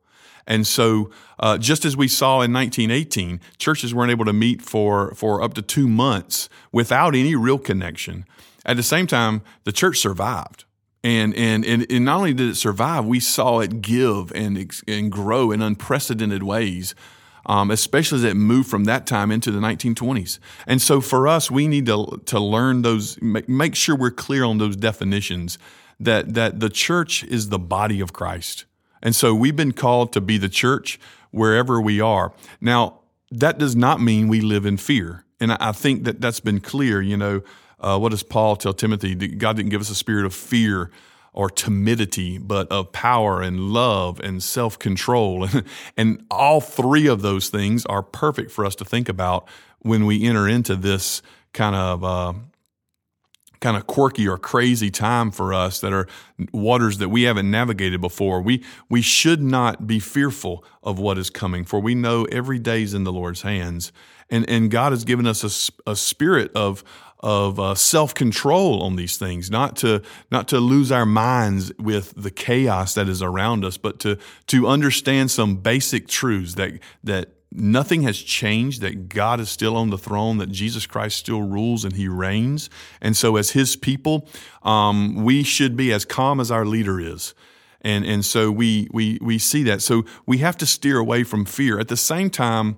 And 0.48 0.66
so, 0.66 1.12
uh, 1.40 1.58
just 1.58 1.86
as 1.86 1.96
we 1.96 2.08
saw 2.08 2.42
in 2.42 2.52
1918, 2.52 3.40
churches 3.58 3.94
weren't 3.94 4.12
able 4.12 4.26
to 4.26 4.34
meet 4.34 4.62
for, 4.62 5.14
for 5.14 5.42
up 5.42 5.54
to 5.54 5.62
two 5.62 5.88
months 5.88 6.50
without 6.72 7.16
any 7.16 7.36
real 7.36 7.60
connection. 7.60 8.26
At 8.66 8.78
the 8.78 8.84
same 8.84 9.08
time, 9.08 9.42
the 9.64 9.72
church 9.72 10.00
survived. 10.00 10.66
And, 11.04 11.36
and, 11.36 11.66
and, 11.66 11.90
and 11.90 12.06
not 12.06 12.18
only 12.18 12.34
did 12.34 12.50
it 12.50 12.56
survive, 12.56 13.06
we 13.06 13.20
saw 13.20 13.60
it 13.60 13.82
give 13.82 14.32
and, 14.34 14.72
and 14.88 15.12
grow 15.12 15.52
in 15.52 15.62
unprecedented 15.62 16.44
ways 16.44 16.94
um, 17.46 17.72
especially 17.72 18.20
as 18.20 18.24
it 18.24 18.36
moved 18.36 18.70
from 18.70 18.86
that 18.86 19.06
time 19.08 19.32
into 19.32 19.52
the 19.52 19.60
1920s. 19.60 20.40
And 20.68 20.82
so 20.82 21.02
for 21.02 21.28
us, 21.28 21.50
we 21.50 21.68
need 21.68 21.86
to, 21.88 22.22
to 22.26 22.40
learn 22.40 22.82
those, 22.82 23.20
make 23.22 23.76
sure 23.76 23.96
we're 23.96 24.12
clear 24.12 24.44
on 24.44 24.58
those 24.58 24.76
definitions 24.76 25.58
that, 26.00 26.34
that 26.34 26.60
the 26.60 26.70
church 26.70 27.24
is 27.24 27.50
the 27.50 27.60
body 27.60 28.02
of 28.02 28.14
Christ. 28.14 28.66
And 29.02 29.16
so 29.16 29.34
we've 29.34 29.56
been 29.56 29.72
called 29.72 30.14
to 30.14 30.22
be 30.22 30.38
the 30.38 30.50
church 30.50 31.00
wherever 31.32 31.82
we 31.82 32.00
are. 32.00 32.34
Now, 32.60 33.00
that 33.32 33.58
does 33.58 33.76
not 33.76 34.02
mean 34.02 34.28
we 34.28 34.42
live 34.42 34.66
in 34.66 34.78
fear. 34.78 35.26
And 35.40 35.54
I 35.54 35.72
think 35.72 36.04
that 36.04 36.22
that's 36.22 36.40
been 36.40 36.60
clear. 36.60 37.02
You 37.02 37.18
know, 37.18 37.42
uh, 37.80 37.98
what 37.98 38.10
does 38.10 38.24
Paul 38.24 38.56
tell 38.56 38.74
Timothy? 38.74 39.16
God 39.16 39.56
didn't 39.56 39.70
give 39.70 39.82
us 39.82 39.90
a 39.90 39.96
spirit 39.96 40.26
of 40.26 40.36
fear, 40.36 40.92
or 41.34 41.50
timidity, 41.50 42.38
but 42.38 42.70
of 42.72 42.92
power 42.92 43.42
and 43.42 43.72
love 43.72 44.20
and 44.20 44.44
self 44.44 44.78
control. 44.78 45.48
and 45.98 46.26
all 46.30 46.62
three 46.62 47.08
of 47.08 47.22
those 47.22 47.50
things 47.50 47.86
are 47.86 48.04
perfect 48.04 48.52
for 48.52 48.66
us 48.66 48.76
to 48.76 48.86
think 48.86 49.08
about 49.10 49.48
when 49.80 50.06
we 50.06 50.24
enter 50.26 50.48
into 50.48 50.76
this 50.76 51.22
kind 51.54 51.76
of. 51.76 52.04
Uh, 52.04 52.34
kind 53.62 53.78
of 53.78 53.88
quirky 53.88 54.28
or 54.28 54.38
crazy 54.38 54.92
time 54.92 55.32
for 55.32 55.54
us 55.54 55.80
that 55.80 55.94
are 55.94 56.08
waters 56.52 56.98
that 56.98 57.10
we 57.10 57.24
haven't 57.24 57.50
navigated 57.50 58.02
before. 58.02 58.42
We 58.42 58.64
we 58.90 59.02
should 59.02 59.42
not 59.42 59.88
be 59.88 60.00
fearful 60.00 60.66
of 60.84 61.00
what 61.00 61.18
is 61.18 61.30
coming, 61.30 61.64
for 61.64 61.80
we 61.80 61.96
know 61.96 62.26
every 62.26 62.60
day 62.60 62.84
is 62.84 62.94
in 62.94 63.06
the 63.06 63.14
Lord's 63.14 63.44
hands. 63.44 63.94
and 64.30 64.50
and 64.50 64.70
God 64.70 64.92
has 64.92 65.06
given 65.06 65.26
us 65.26 65.44
a, 65.86 65.92
a 65.92 65.96
spirit 65.96 66.52
of 66.56 66.84
of 67.22 67.60
uh, 67.60 67.76
self 67.76 68.14
control 68.14 68.82
on 68.82 68.96
these 68.96 69.18
things, 69.18 69.52
not 69.52 69.76
to 69.78 70.02
not 70.32 70.48
to 70.50 70.60
lose 70.60 70.92
our 70.92 71.06
minds 71.06 71.72
with 71.78 72.14
the 72.18 72.32
chaos 72.32 72.96
that 72.96 73.08
is 73.08 73.22
around 73.22 73.64
us, 73.64 73.78
but 73.78 74.00
to 74.00 74.18
to 74.48 74.68
understand 74.68 75.30
some 75.32 75.56
basic 75.58 76.08
truths 76.08 76.56
that 76.56 76.80
that 77.04 77.30
nothing 77.52 78.04
has 78.04 78.18
changed, 78.18 78.82
that 78.82 79.10
God 79.10 79.40
is 79.40 79.50
still 79.50 79.76
on 79.76 79.90
the 79.90 79.98
throne, 79.98 80.38
that 80.38 80.50
Jesus 80.52 80.86
Christ 80.86 81.18
still 81.18 81.42
rules 81.42 81.84
and 81.84 81.94
he 81.96 82.08
reigns. 82.08 82.70
And 83.02 83.16
so, 83.16 83.36
as 83.36 83.52
his 83.52 83.76
people, 83.76 84.28
um, 84.64 85.24
we 85.24 85.44
should 85.44 85.76
be 85.76 85.92
as 85.92 86.06
calm 86.06 86.40
as 86.40 86.52
our 86.52 86.66
leader 86.66 87.00
is. 87.00 87.34
And, 87.82 88.06
and 88.06 88.24
so 88.24 88.52
we, 88.52 88.88
we, 88.92 89.18
we 89.22 89.40
see 89.40 89.64
that. 89.64 89.82
So 89.82 90.06
we 90.26 90.38
have 90.38 90.56
to 90.58 90.66
steer 90.66 91.00
away 91.00 91.24
from 91.24 91.46
fear. 91.46 91.80
At 91.80 91.88
the 91.88 91.98
same 91.98 92.30
time, 92.30 92.78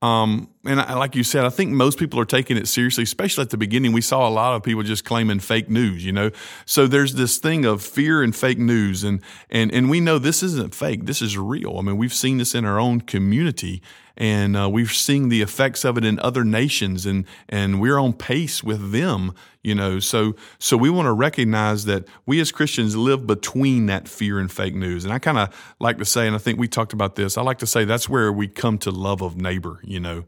um, 0.00 0.48
and 0.64 0.80
I, 0.80 0.94
like 0.94 1.14
you 1.14 1.22
said, 1.22 1.44
I 1.44 1.50
think 1.50 1.70
most 1.70 1.98
people 1.98 2.18
are 2.18 2.24
taking 2.24 2.56
it 2.56 2.66
seriously, 2.66 3.04
especially 3.04 3.42
at 3.42 3.50
the 3.50 3.56
beginning. 3.56 3.92
We 3.92 4.00
saw 4.00 4.28
a 4.28 4.30
lot 4.30 4.54
of 4.54 4.62
people 4.62 4.82
just 4.82 5.04
claiming 5.04 5.38
fake 5.38 5.70
news, 5.70 6.04
you 6.04 6.12
know. 6.12 6.30
So 6.66 6.86
there's 6.86 7.14
this 7.14 7.38
thing 7.38 7.64
of 7.64 7.82
fear 7.82 8.22
and 8.22 8.34
fake 8.34 8.58
news, 8.58 9.04
and 9.04 9.22
and 9.50 9.72
and 9.72 9.88
we 9.88 10.00
know 10.00 10.18
this 10.18 10.42
isn't 10.42 10.74
fake. 10.74 11.06
This 11.06 11.22
is 11.22 11.38
real. 11.38 11.78
I 11.78 11.82
mean, 11.82 11.96
we've 11.96 12.14
seen 12.14 12.38
this 12.38 12.54
in 12.54 12.64
our 12.64 12.80
own 12.80 13.02
community, 13.02 13.82
and 14.16 14.56
uh, 14.56 14.68
we've 14.68 14.90
seen 14.90 15.28
the 15.28 15.42
effects 15.42 15.84
of 15.84 15.96
it 15.96 16.04
in 16.04 16.18
other 16.18 16.44
nations, 16.44 17.06
and 17.06 17.24
and 17.48 17.80
we're 17.80 17.98
on 17.98 18.12
pace 18.12 18.64
with 18.64 18.90
them, 18.90 19.34
you 19.62 19.76
know. 19.76 20.00
So 20.00 20.34
so 20.58 20.76
we 20.76 20.90
want 20.90 21.06
to 21.06 21.12
recognize 21.12 21.84
that 21.84 22.04
we 22.26 22.40
as 22.40 22.50
Christians 22.50 22.96
live 22.96 23.28
between 23.28 23.86
that 23.86 24.08
fear 24.08 24.40
and 24.40 24.50
fake 24.50 24.74
news, 24.74 25.04
and 25.04 25.14
I 25.14 25.20
kind 25.20 25.38
of 25.38 25.74
like 25.78 25.98
to 25.98 26.04
say, 26.04 26.26
and 26.26 26.34
I 26.34 26.38
think 26.40 26.58
we 26.58 26.66
talked 26.66 26.92
about 26.92 27.14
this. 27.14 27.38
I 27.38 27.42
like 27.42 27.58
to 27.58 27.66
say 27.66 27.84
that's 27.84 28.08
where 28.08 28.32
we 28.32 28.48
come 28.48 28.76
to 28.78 28.90
love 28.90 29.22
of 29.22 29.36
neighbor, 29.36 29.78
you 29.84 30.00
know. 30.00 30.24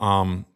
Um, 0.00 0.46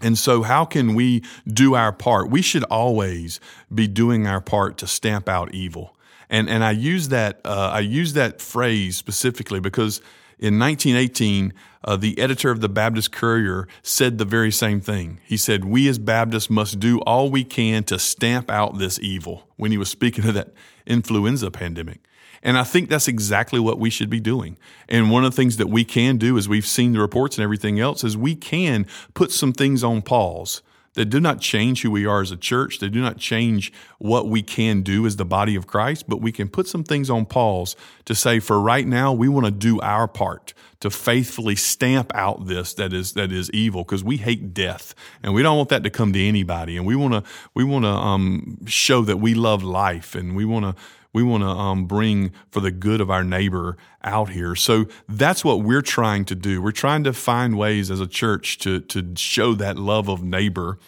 and 0.00 0.16
so, 0.16 0.42
how 0.42 0.64
can 0.64 0.94
we 0.94 1.22
do 1.46 1.74
our 1.74 1.92
part? 1.92 2.30
We 2.30 2.42
should 2.42 2.64
always 2.64 3.40
be 3.74 3.88
doing 3.88 4.26
our 4.26 4.40
part 4.40 4.78
to 4.78 4.86
stamp 4.86 5.28
out 5.28 5.54
evil. 5.54 5.96
And 6.30 6.48
and 6.48 6.62
I 6.62 6.70
use 6.72 7.08
that 7.08 7.40
uh, 7.44 7.70
I 7.72 7.80
use 7.80 8.12
that 8.12 8.40
phrase 8.40 8.96
specifically 8.96 9.60
because 9.60 10.00
in 10.38 10.58
1918, 10.58 11.52
uh, 11.84 11.96
the 11.96 12.18
editor 12.18 12.50
of 12.50 12.60
the 12.60 12.68
Baptist 12.68 13.10
Courier 13.10 13.66
said 13.82 14.18
the 14.18 14.24
very 14.24 14.52
same 14.52 14.80
thing. 14.80 15.20
He 15.24 15.36
said, 15.36 15.64
We 15.64 15.88
as 15.88 15.98
Baptists 15.98 16.48
must 16.48 16.78
do 16.78 17.00
all 17.00 17.30
we 17.30 17.42
can 17.42 17.82
to 17.84 17.98
stamp 17.98 18.50
out 18.50 18.78
this 18.78 19.00
evil 19.00 19.48
when 19.56 19.72
he 19.72 19.78
was 19.78 19.88
speaking 19.88 20.26
of 20.26 20.34
that 20.34 20.52
influenza 20.86 21.50
pandemic. 21.50 22.00
And 22.42 22.56
I 22.56 22.64
think 22.64 22.88
that's 22.88 23.08
exactly 23.08 23.60
what 23.60 23.78
we 23.78 23.90
should 23.90 24.10
be 24.10 24.20
doing. 24.20 24.56
And 24.88 25.10
one 25.10 25.24
of 25.24 25.32
the 25.32 25.36
things 25.36 25.56
that 25.56 25.68
we 25.68 25.84
can 25.84 26.16
do, 26.16 26.38
as 26.38 26.48
we've 26.48 26.66
seen 26.66 26.92
the 26.92 27.00
reports 27.00 27.36
and 27.36 27.42
everything 27.42 27.80
else, 27.80 28.04
is 28.04 28.16
we 28.16 28.34
can 28.34 28.86
put 29.14 29.32
some 29.32 29.52
things 29.52 29.82
on 29.82 30.02
pause 30.02 30.62
that 30.94 31.06
do 31.06 31.20
not 31.20 31.40
change 31.40 31.82
who 31.82 31.92
we 31.92 32.06
are 32.06 32.20
as 32.20 32.32
a 32.32 32.36
church. 32.36 32.80
They 32.80 32.88
do 32.88 33.00
not 33.00 33.18
change 33.18 33.72
what 33.98 34.26
we 34.26 34.42
can 34.42 34.82
do 34.82 35.06
as 35.06 35.14
the 35.14 35.24
body 35.24 35.54
of 35.54 35.66
Christ, 35.66 36.08
but 36.08 36.20
we 36.20 36.32
can 36.32 36.48
put 36.48 36.66
some 36.66 36.82
things 36.82 37.08
on 37.08 37.24
pause 37.24 37.76
to 38.06 38.16
say, 38.16 38.40
for 38.40 38.60
right 38.60 38.84
now, 38.84 39.12
we 39.12 39.28
want 39.28 39.46
to 39.46 39.52
do 39.52 39.80
our 39.80 40.08
part 40.08 40.54
to 40.80 40.90
faithfully 40.90 41.54
stamp 41.56 42.12
out 42.14 42.46
this 42.46 42.74
that 42.74 42.92
is 42.92 43.12
that 43.12 43.32
is 43.32 43.50
evil 43.50 43.84
because 43.84 44.04
we 44.04 44.16
hate 44.16 44.54
death 44.54 44.94
and 45.22 45.34
we 45.34 45.42
don't 45.42 45.56
want 45.56 45.68
that 45.68 45.82
to 45.82 45.90
come 45.90 46.12
to 46.12 46.24
anybody 46.24 46.76
and 46.76 46.86
we 46.86 46.94
want 46.94 47.12
to 47.12 47.22
we 47.54 47.64
want 47.64 47.84
to 47.84 47.90
um, 47.90 48.58
show 48.66 49.02
that 49.02 49.16
we 49.16 49.34
love 49.34 49.62
life 49.62 50.14
and 50.14 50.36
we 50.36 50.44
want 50.44 50.64
to 50.64 50.80
we 51.18 51.24
want 51.24 51.42
to 51.42 51.48
um, 51.48 51.86
bring 51.86 52.32
for 52.50 52.60
the 52.60 52.70
good 52.70 53.00
of 53.00 53.10
our 53.10 53.24
neighbor 53.24 53.76
out 54.04 54.30
here. 54.30 54.54
So 54.54 54.86
that's 55.08 55.44
what 55.44 55.62
we're 55.62 55.82
trying 55.82 56.24
to 56.26 56.36
do. 56.36 56.62
We're 56.62 56.70
trying 56.70 57.02
to 57.04 57.12
find 57.12 57.58
ways 57.58 57.90
as 57.90 58.00
a 58.00 58.06
church 58.06 58.58
to 58.58 58.80
to 58.80 59.14
show 59.16 59.54
that 59.54 59.76
love 59.76 60.08
of 60.08 60.22
neighbor, 60.22 60.78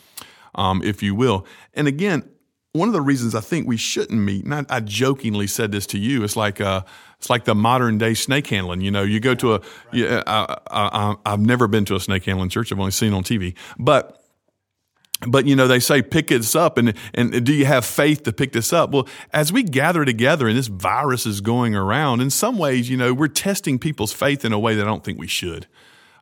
um, 0.55 0.83
if 0.85 1.03
you 1.03 1.17
will. 1.17 1.47
And 1.75 1.89
again, 1.89 2.23
one 2.73 2.89
of 2.89 2.93
the 2.93 3.01
reasons 3.01 3.35
I 3.35 3.41
think 3.41 3.67
we 3.67 3.77
shouldn't 3.77 4.21
meet, 4.21 4.45
and 4.45 4.55
I, 4.55 4.65
I 4.69 4.81
jokingly 4.81 5.49
said 5.49 5.73
this 5.73 5.87
to 5.89 5.99
you, 5.99 6.23
it's 6.23 6.37
like 6.37 6.61
uh, 6.61 6.83
it's 7.19 7.29
like 7.29 7.45
the 7.45 7.57
modern 7.57 7.99
day 7.99 8.15
snake 8.15 8.47
handling. 8.47 8.83
You 8.83 8.93
know, 8.93 9.03
you 9.03 9.19
go 9.19 9.35
to 9.35 9.55
a, 9.55 9.61
yeah, 9.93 10.23
I, 10.29 10.57
I, 10.71 11.17
I've 11.27 11.41
never 11.41 11.67
been 11.67 11.85
to 11.87 11.97
a 11.97 12.01
snake 12.01 12.25
handling 12.25 12.51
church. 12.51 12.71
I've 12.71 12.79
only 12.79 12.93
seen 12.93 13.13
on 13.13 13.25
TV, 13.25 13.57
but 13.79 14.23
but 15.27 15.47
you 15.47 15.55
know 15.55 15.69
they 15.69 15.81
say 15.81 16.03
pick 16.03 16.29
this 16.29 16.55
up 16.55 16.79
and 16.79 16.95
and 17.15 17.45
do 17.45 17.53
you 17.53 17.67
have 17.67 17.85
faith 17.85 18.23
to 18.23 18.33
pick 18.33 18.53
this 18.53 18.73
up 18.73 18.91
well 18.91 19.07
as 19.33 19.53
we 19.53 19.62
gather 19.62 20.05
together 20.05 20.49
and 20.49 20.57
this 20.57 20.69
virus 20.69 21.27
is 21.27 21.41
going 21.41 21.75
around 21.75 22.21
in 22.21 22.31
some 22.31 22.57
ways 22.57 22.89
you 22.89 22.97
know 22.97 23.12
we're 23.12 23.29
testing 23.29 23.79
people's 23.79 24.12
faith 24.12 24.45
in 24.45 24.53
a 24.53 24.59
way 24.59 24.75
that 24.75 24.83
i 24.83 24.87
don't 24.87 25.05
think 25.05 25.19
we 25.19 25.27
should 25.27 25.67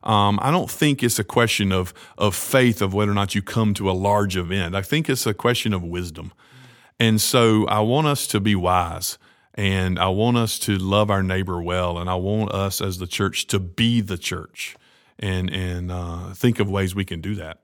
um, 0.03 0.39
I 0.41 0.51
don't 0.51 0.69
think 0.69 1.03
it's 1.03 1.19
a 1.19 1.23
question 1.23 1.71
of 1.71 1.93
of 2.17 2.35
faith 2.35 2.81
of 2.81 2.93
whether 2.93 3.11
or 3.11 3.15
not 3.15 3.35
you 3.35 3.41
come 3.41 3.73
to 3.75 3.89
a 3.89 3.91
large 3.91 4.37
event. 4.37 4.75
I 4.75 4.81
think 4.81 5.09
it's 5.09 5.25
a 5.25 5.33
question 5.33 5.73
of 5.73 5.83
wisdom, 5.83 6.31
and 6.99 7.19
so 7.19 7.67
I 7.67 7.81
want 7.81 8.07
us 8.07 8.25
to 8.27 8.39
be 8.39 8.55
wise, 8.55 9.17
and 9.55 9.99
I 9.99 10.07
want 10.07 10.37
us 10.37 10.57
to 10.59 10.77
love 10.77 11.09
our 11.09 11.23
neighbor 11.23 11.61
well, 11.61 11.97
and 11.97 12.09
I 12.09 12.15
want 12.15 12.51
us 12.51 12.81
as 12.81 12.99
the 12.99 13.07
church 13.07 13.47
to 13.47 13.59
be 13.59 13.99
the 13.99 14.17
church, 14.17 14.77
and 15.17 15.49
and 15.49 15.91
uh, 15.91 16.33
think 16.33 16.59
of 16.59 16.69
ways 16.69 16.95
we 16.95 17.05
can 17.05 17.19
do 17.19 17.35
that. 17.35 17.59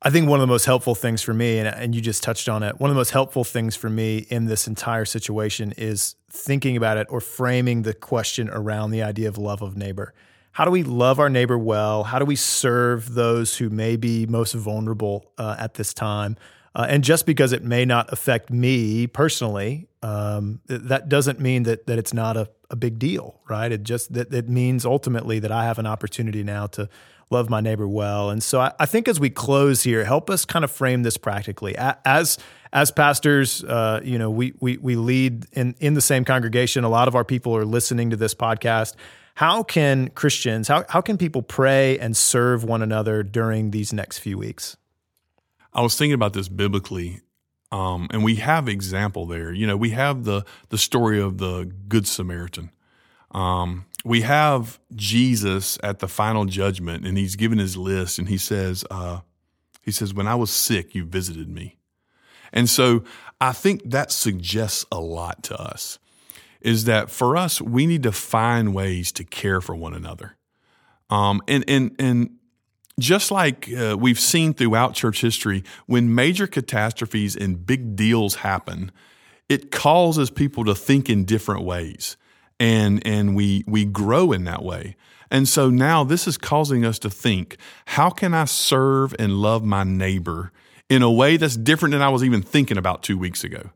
I 0.00 0.10
think 0.10 0.28
one 0.28 0.38
of 0.38 0.42
the 0.42 0.52
most 0.52 0.64
helpful 0.64 0.94
things 0.94 1.22
for 1.22 1.34
me, 1.34 1.58
and, 1.58 1.66
and 1.66 1.92
you 1.92 2.00
just 2.00 2.22
touched 2.22 2.48
on 2.48 2.62
it, 2.62 2.78
one 2.78 2.88
of 2.88 2.94
the 2.94 3.00
most 3.00 3.10
helpful 3.10 3.42
things 3.42 3.74
for 3.74 3.90
me 3.90 4.18
in 4.30 4.44
this 4.44 4.68
entire 4.68 5.04
situation 5.04 5.72
is 5.76 6.14
thinking 6.30 6.76
about 6.76 6.98
it 6.98 7.08
or 7.10 7.20
framing 7.20 7.82
the 7.82 7.92
question 7.94 8.48
around 8.48 8.92
the 8.92 9.02
idea 9.02 9.28
of 9.28 9.38
love 9.38 9.60
of 9.60 9.76
neighbor. 9.76 10.14
How 10.52 10.64
do 10.64 10.70
we 10.70 10.84
love 10.84 11.18
our 11.18 11.28
neighbor 11.28 11.58
well? 11.58 12.04
How 12.04 12.20
do 12.20 12.24
we 12.24 12.36
serve 12.36 13.14
those 13.14 13.56
who 13.56 13.70
may 13.70 13.96
be 13.96 14.24
most 14.26 14.54
vulnerable 14.54 15.32
uh, 15.36 15.56
at 15.58 15.74
this 15.74 15.92
time? 15.92 16.36
Uh, 16.76 16.86
and 16.88 17.02
just 17.02 17.26
because 17.26 17.52
it 17.52 17.64
may 17.64 17.84
not 17.84 18.12
affect 18.12 18.50
me 18.50 19.08
personally, 19.08 19.88
um, 20.02 20.60
that 20.66 21.08
doesn't 21.08 21.40
mean 21.40 21.64
that 21.64 21.86
that 21.88 21.98
it's 21.98 22.14
not 22.14 22.36
a, 22.36 22.48
a 22.70 22.76
big 22.76 23.00
deal, 23.00 23.40
right? 23.48 23.72
It 23.72 23.82
just 23.82 24.12
that 24.12 24.32
it 24.32 24.48
means 24.48 24.86
ultimately 24.86 25.40
that 25.40 25.50
I 25.50 25.64
have 25.64 25.80
an 25.80 25.86
opportunity 25.86 26.44
now 26.44 26.68
to 26.68 26.88
love 27.30 27.50
my 27.50 27.60
neighbor 27.60 27.86
well. 27.86 28.30
And 28.30 28.42
so 28.42 28.60
I, 28.60 28.72
I, 28.80 28.86
think 28.86 29.08
as 29.08 29.20
we 29.20 29.30
close 29.30 29.82
here, 29.82 30.04
help 30.04 30.30
us 30.30 30.44
kind 30.44 30.64
of 30.64 30.70
frame 30.70 31.02
this 31.02 31.16
practically. 31.16 31.76
As 31.76 32.38
as 32.72 32.90
pastors, 32.90 33.64
uh, 33.64 34.00
you 34.02 34.18
know, 34.18 34.30
we 34.30 34.54
we 34.60 34.76
we 34.78 34.96
lead 34.96 35.46
in 35.52 35.74
in 35.80 35.94
the 35.94 36.00
same 36.00 36.24
congregation. 36.24 36.84
A 36.84 36.88
lot 36.88 37.08
of 37.08 37.14
our 37.14 37.24
people 37.24 37.56
are 37.56 37.64
listening 37.64 38.10
to 38.10 38.16
this 38.16 38.34
podcast. 38.34 38.94
How 39.34 39.62
can 39.62 40.08
Christians, 40.10 40.68
how 40.68 40.84
how 40.88 41.00
can 41.00 41.18
people 41.18 41.42
pray 41.42 41.98
and 41.98 42.16
serve 42.16 42.64
one 42.64 42.82
another 42.82 43.22
during 43.22 43.70
these 43.70 43.92
next 43.92 44.18
few 44.18 44.38
weeks? 44.38 44.76
I 45.72 45.82
was 45.82 45.96
thinking 45.96 46.14
about 46.14 46.32
this 46.32 46.48
biblically. 46.48 47.20
Um, 47.70 48.08
and 48.10 48.24
we 48.24 48.36
have 48.36 48.66
example 48.66 49.26
there. 49.26 49.52
You 49.52 49.66
know, 49.66 49.76
we 49.76 49.90
have 49.90 50.24
the 50.24 50.44
the 50.70 50.78
story 50.78 51.20
of 51.20 51.38
the 51.38 51.70
Good 51.88 52.06
Samaritan. 52.06 52.70
Um, 53.30 53.84
we 54.04 54.22
have 54.22 54.78
Jesus 54.94 55.78
at 55.82 55.98
the 55.98 56.08
final 56.08 56.44
judgment, 56.44 57.06
and 57.06 57.18
he's 57.18 57.36
given 57.36 57.58
his 57.58 57.76
list, 57.76 58.18
and 58.18 58.28
he 58.28 58.38
says, 58.38 58.84
uh, 58.90 59.20
he 59.82 59.90
says, 59.90 60.14
when 60.14 60.26
I 60.26 60.34
was 60.34 60.50
sick, 60.50 60.94
you 60.94 61.04
visited 61.04 61.48
me. 61.48 61.78
And 62.52 62.68
so 62.68 63.04
I 63.40 63.52
think 63.52 63.82
that 63.90 64.12
suggests 64.12 64.84
a 64.92 65.00
lot 65.00 65.42
to 65.44 65.60
us 65.60 65.98
is 66.60 66.84
that 66.84 67.08
for 67.08 67.36
us, 67.36 67.60
we 67.60 67.86
need 67.86 68.02
to 68.02 68.12
find 68.12 68.74
ways 68.74 69.12
to 69.12 69.24
care 69.24 69.60
for 69.60 69.76
one 69.76 69.94
another. 69.94 70.36
Um, 71.08 71.40
and, 71.46 71.64
and, 71.68 71.94
and 71.98 72.30
just 72.98 73.30
like 73.30 73.70
uh, 73.72 73.96
we've 73.98 74.18
seen 74.18 74.54
throughout 74.54 74.94
church 74.94 75.20
history, 75.20 75.62
when 75.86 76.14
major 76.14 76.46
catastrophes 76.46 77.36
and 77.36 77.64
big 77.64 77.94
deals 77.94 78.36
happen, 78.36 78.90
it 79.48 79.70
causes 79.70 80.30
people 80.30 80.64
to 80.64 80.74
think 80.74 81.08
in 81.08 81.24
different 81.24 81.62
ways 81.62 82.16
and 82.60 83.04
and 83.06 83.36
we 83.36 83.64
we 83.66 83.84
grow 83.84 84.32
in 84.32 84.44
that 84.44 84.62
way. 84.62 84.96
And 85.30 85.46
so 85.46 85.68
now 85.68 86.04
this 86.04 86.26
is 86.26 86.38
causing 86.38 86.84
us 86.84 86.98
to 87.00 87.10
think, 87.10 87.56
how 87.86 88.10
can 88.10 88.32
I 88.32 88.46
serve 88.46 89.14
and 89.18 89.42
love 89.42 89.62
my 89.62 89.84
neighbor 89.84 90.52
in 90.88 91.02
a 91.02 91.10
way 91.10 91.36
that's 91.36 91.56
different 91.56 91.92
than 91.92 92.00
I 92.00 92.08
was 92.08 92.24
even 92.24 92.40
thinking 92.40 92.78
about 92.78 93.02
2 93.02 93.18
weeks 93.18 93.44
ago? 93.44 93.70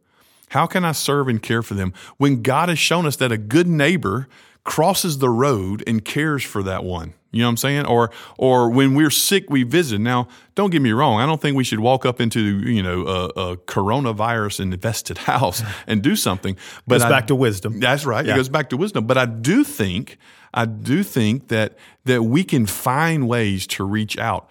How 0.48 0.66
can 0.66 0.84
I 0.84 0.92
serve 0.92 1.28
and 1.28 1.42
care 1.42 1.62
for 1.62 1.74
them 1.74 1.92
when 2.16 2.42
God 2.42 2.68
has 2.68 2.78
shown 2.78 3.06
us 3.06 3.16
that 3.16 3.32
a 3.32 3.38
good 3.38 3.66
neighbor 3.66 4.28
crosses 4.64 5.18
the 5.18 5.30
road 5.30 5.82
and 5.86 6.04
cares 6.04 6.42
for 6.42 6.62
that 6.62 6.84
one? 6.84 7.14
You 7.32 7.40
know 7.40 7.46
what 7.46 7.50
I'm 7.50 7.56
saying? 7.56 7.86
Or 7.86 8.10
or 8.36 8.68
when 8.68 8.94
we're 8.94 9.10
sick, 9.10 9.48
we 9.48 9.62
visit. 9.62 10.00
Now, 10.00 10.28
don't 10.54 10.68
get 10.70 10.82
me 10.82 10.92
wrong. 10.92 11.18
I 11.18 11.24
don't 11.24 11.40
think 11.40 11.56
we 11.56 11.64
should 11.64 11.80
walk 11.80 12.04
up 12.04 12.20
into 12.20 12.40
you 12.40 12.82
know 12.82 13.06
a, 13.06 13.24
a 13.28 13.56
coronavirus 13.56 14.60
infested 14.60 15.18
house 15.32 15.62
and 15.86 16.02
do 16.02 16.14
something. 16.14 16.56
But 16.86 16.96
goes 16.96 17.04
I, 17.04 17.08
back 17.08 17.26
to 17.28 17.34
wisdom. 17.34 17.80
That's 17.80 18.04
right. 18.04 18.24
Yeah. 18.24 18.34
It 18.34 18.36
goes 18.36 18.50
back 18.50 18.68
to 18.70 18.76
wisdom. 18.76 19.06
But 19.06 19.16
I 19.16 19.24
do 19.24 19.64
think 19.64 20.18
I 20.52 20.66
do 20.66 21.02
think 21.02 21.48
that 21.48 21.76
that 22.04 22.22
we 22.24 22.44
can 22.44 22.66
find 22.66 23.26
ways 23.26 23.66
to 23.68 23.84
reach 23.84 24.18
out 24.18 24.50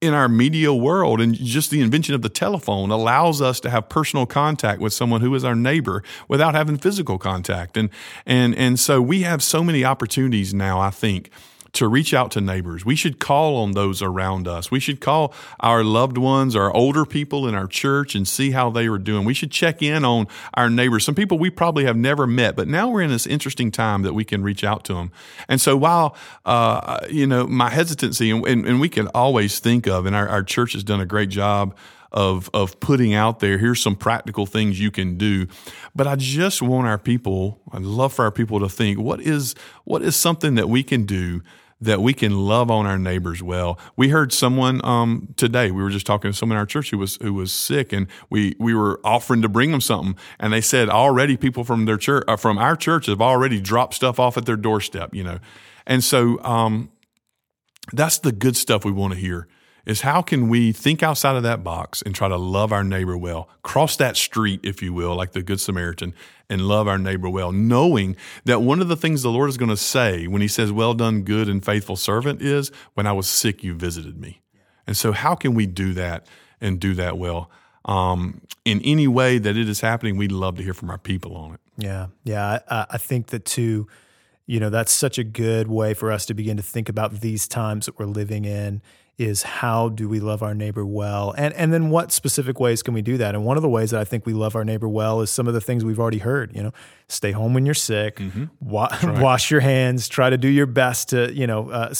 in 0.00 0.14
our 0.14 0.28
media 0.28 0.72
world 0.72 1.20
and 1.20 1.34
just 1.34 1.70
the 1.70 1.80
invention 1.80 2.14
of 2.14 2.22
the 2.22 2.28
telephone 2.28 2.90
allows 2.90 3.42
us 3.42 3.58
to 3.60 3.70
have 3.70 3.88
personal 3.88 4.26
contact 4.26 4.80
with 4.80 4.92
someone 4.92 5.20
who 5.20 5.34
is 5.34 5.44
our 5.44 5.56
neighbor 5.56 6.04
without 6.28 6.54
having 6.54 6.76
physical 6.76 7.18
contact. 7.18 7.76
And 7.76 7.90
and 8.24 8.54
and 8.54 8.78
so 8.78 9.02
we 9.02 9.22
have 9.22 9.42
so 9.42 9.64
many 9.64 9.84
opportunities 9.84 10.54
now 10.54 10.78
i 10.80 10.90
think 10.90 11.30
to 11.72 11.86
reach 11.86 12.14
out 12.14 12.30
to 12.32 12.40
neighbors. 12.40 12.84
We 12.84 12.96
should 12.96 13.18
call 13.18 13.56
on 13.56 13.72
those 13.72 14.02
around 14.02 14.48
us. 14.48 14.70
We 14.70 14.80
should 14.80 15.00
call 15.00 15.34
our 15.60 15.84
loved 15.84 16.18
ones, 16.18 16.56
our 16.56 16.74
older 16.74 17.04
people 17.04 17.46
in 17.46 17.54
our 17.54 17.66
church, 17.66 18.14
and 18.14 18.26
see 18.26 18.52
how 18.52 18.70
they 18.70 18.86
are 18.86 18.98
doing. 18.98 19.24
We 19.24 19.34
should 19.34 19.50
check 19.50 19.82
in 19.82 20.04
on 20.04 20.26
our 20.54 20.70
neighbors. 20.70 21.04
Some 21.04 21.14
people 21.14 21.38
we 21.38 21.50
probably 21.50 21.84
have 21.84 21.96
never 21.96 22.26
met, 22.26 22.56
but 22.56 22.68
now 22.68 22.88
we're 22.88 23.02
in 23.02 23.10
this 23.10 23.26
interesting 23.26 23.70
time 23.70 24.02
that 24.02 24.14
we 24.14 24.24
can 24.24 24.42
reach 24.42 24.64
out 24.64 24.84
to 24.84 24.94
them. 24.94 25.10
And 25.48 25.60
so 25.60 25.76
while, 25.76 26.16
uh, 26.44 27.00
you 27.10 27.26
know, 27.26 27.46
my 27.46 27.70
hesitancy, 27.70 28.30
and, 28.30 28.46
and, 28.46 28.66
and 28.66 28.80
we 28.80 28.88
can 28.88 29.08
always 29.08 29.58
think 29.58 29.86
of, 29.86 30.06
and 30.06 30.16
our, 30.16 30.28
our 30.28 30.42
church 30.42 30.72
has 30.72 30.84
done 30.84 31.00
a 31.00 31.06
great 31.06 31.28
job 31.28 31.74
of 32.12 32.48
of 32.54 32.78
putting 32.80 33.14
out 33.14 33.40
there 33.40 33.58
here's 33.58 33.80
some 33.80 33.96
practical 33.96 34.46
things 34.46 34.80
you 34.80 34.90
can 34.90 35.16
do 35.16 35.46
but 35.94 36.06
i 36.06 36.16
just 36.16 36.62
want 36.62 36.86
our 36.86 36.98
people 36.98 37.60
i'd 37.72 37.82
love 37.82 38.12
for 38.12 38.24
our 38.24 38.32
people 38.32 38.58
to 38.60 38.68
think 38.68 38.98
what 38.98 39.20
is 39.20 39.54
what 39.84 40.02
is 40.02 40.16
something 40.16 40.54
that 40.54 40.68
we 40.68 40.82
can 40.82 41.04
do 41.04 41.42
that 41.80 42.00
we 42.00 42.12
can 42.12 42.46
love 42.46 42.70
on 42.70 42.86
our 42.86 42.98
neighbors 42.98 43.42
well. 43.42 43.78
We 43.96 44.08
heard 44.08 44.32
someone 44.32 44.84
um, 44.84 45.28
today. 45.36 45.70
We 45.70 45.82
were 45.82 45.90
just 45.90 46.06
talking 46.06 46.30
to 46.30 46.36
someone 46.36 46.56
in 46.56 46.60
our 46.60 46.66
church 46.66 46.90
who 46.90 46.98
was 46.98 47.18
who 47.22 47.34
was 47.34 47.52
sick, 47.52 47.92
and 47.92 48.08
we 48.30 48.56
we 48.58 48.74
were 48.74 49.00
offering 49.04 49.42
to 49.42 49.48
bring 49.48 49.70
them 49.70 49.80
something, 49.80 50.16
and 50.40 50.52
they 50.52 50.60
said 50.60 50.88
already 50.88 51.36
people 51.36 51.64
from 51.64 51.84
their 51.84 51.96
church 51.96 52.24
uh, 52.26 52.36
from 52.36 52.58
our 52.58 52.76
church 52.76 53.06
have 53.06 53.22
already 53.22 53.60
dropped 53.60 53.94
stuff 53.94 54.18
off 54.18 54.36
at 54.36 54.46
their 54.46 54.56
doorstep. 54.56 55.14
You 55.14 55.24
know, 55.24 55.38
and 55.86 56.02
so 56.02 56.42
um, 56.42 56.90
that's 57.92 58.18
the 58.18 58.32
good 58.32 58.56
stuff 58.56 58.84
we 58.84 58.92
want 58.92 59.14
to 59.14 59.18
hear 59.18 59.46
is 59.86 60.02
how 60.02 60.22
can 60.22 60.48
we 60.48 60.72
think 60.72 61.02
outside 61.02 61.36
of 61.36 61.42
that 61.42 61.64
box 61.64 62.02
and 62.02 62.14
try 62.14 62.28
to 62.28 62.36
love 62.36 62.72
our 62.72 62.84
neighbor 62.84 63.16
well, 63.16 63.48
cross 63.62 63.96
that 63.96 64.16
street, 64.16 64.60
if 64.62 64.82
you 64.82 64.92
will, 64.92 65.14
like 65.14 65.32
the 65.32 65.42
Good 65.42 65.60
Samaritan, 65.60 66.14
and 66.50 66.62
love 66.62 66.88
our 66.88 66.98
neighbor 66.98 67.28
well, 67.28 67.52
knowing 67.52 68.16
that 68.44 68.62
one 68.62 68.80
of 68.80 68.88
the 68.88 68.96
things 68.96 69.22
the 69.22 69.30
Lord 69.30 69.48
is 69.48 69.56
going 69.56 69.70
to 69.70 69.76
say 69.76 70.26
when 70.26 70.42
He 70.42 70.48
says, 70.48 70.72
Well 70.72 70.94
done, 70.94 71.22
good 71.22 71.48
and 71.48 71.64
faithful 71.64 71.96
servant, 71.96 72.42
is, 72.42 72.70
When 72.94 73.06
I 73.06 73.12
was 73.12 73.28
sick, 73.28 73.62
you 73.62 73.74
visited 73.74 74.18
me. 74.18 74.40
And 74.86 74.96
so, 74.96 75.12
how 75.12 75.34
can 75.34 75.54
we 75.54 75.66
do 75.66 75.92
that 75.94 76.26
and 76.60 76.80
do 76.80 76.94
that 76.94 77.18
well? 77.18 77.50
Um, 77.84 78.42
in 78.64 78.82
any 78.82 79.08
way 79.08 79.38
that 79.38 79.56
it 79.56 79.68
is 79.68 79.80
happening, 79.80 80.16
we'd 80.16 80.32
love 80.32 80.56
to 80.56 80.62
hear 80.62 80.74
from 80.74 80.90
our 80.90 80.98
people 80.98 81.36
on 81.36 81.54
it. 81.54 81.60
Yeah. 81.78 82.08
Yeah. 82.24 82.58
I, 82.68 82.86
I 82.90 82.98
think 82.98 83.28
that 83.28 83.44
too, 83.44 83.86
you 84.46 84.60
know, 84.60 84.68
that's 84.68 84.92
such 84.92 85.16
a 85.16 85.24
good 85.24 85.68
way 85.68 85.94
for 85.94 86.12
us 86.12 86.26
to 86.26 86.34
begin 86.34 86.56
to 86.58 86.62
think 86.62 86.88
about 86.88 87.20
these 87.20 87.48
times 87.48 87.86
that 87.86 87.98
we're 87.98 88.06
living 88.06 88.44
in 88.44 88.82
is 89.18 89.42
how 89.42 89.88
do 89.88 90.08
we 90.08 90.20
love 90.20 90.44
our 90.44 90.54
neighbor 90.54 90.86
well 90.86 91.34
and 91.36 91.52
and 91.54 91.72
then 91.72 91.90
what 91.90 92.12
specific 92.12 92.60
ways 92.60 92.84
can 92.84 92.94
we 92.94 93.02
do 93.02 93.16
that 93.16 93.34
and 93.34 93.44
one 93.44 93.56
of 93.56 93.62
the 93.62 93.68
ways 93.68 93.90
that 93.90 94.00
i 94.00 94.04
think 94.04 94.24
we 94.24 94.32
love 94.32 94.54
our 94.54 94.64
neighbor 94.64 94.88
well 94.88 95.20
is 95.20 95.28
some 95.28 95.48
of 95.48 95.54
the 95.54 95.60
things 95.60 95.84
we've 95.84 95.98
already 95.98 96.18
heard 96.18 96.54
you 96.54 96.62
know 96.62 96.72
stay 97.08 97.32
home 97.32 97.52
when 97.52 97.66
you're 97.66 97.74
sick 97.74 98.16
mm-hmm. 98.16 98.44
wa- 98.60 98.88
right. 99.02 99.18
wash 99.22 99.50
your 99.50 99.60
hands 99.60 100.08
try 100.08 100.30
to 100.30 100.38
do 100.38 100.48
your 100.48 100.66
best 100.66 101.08
to 101.08 101.32
you 101.34 101.48
know 101.48 101.68
uh, 101.70 101.92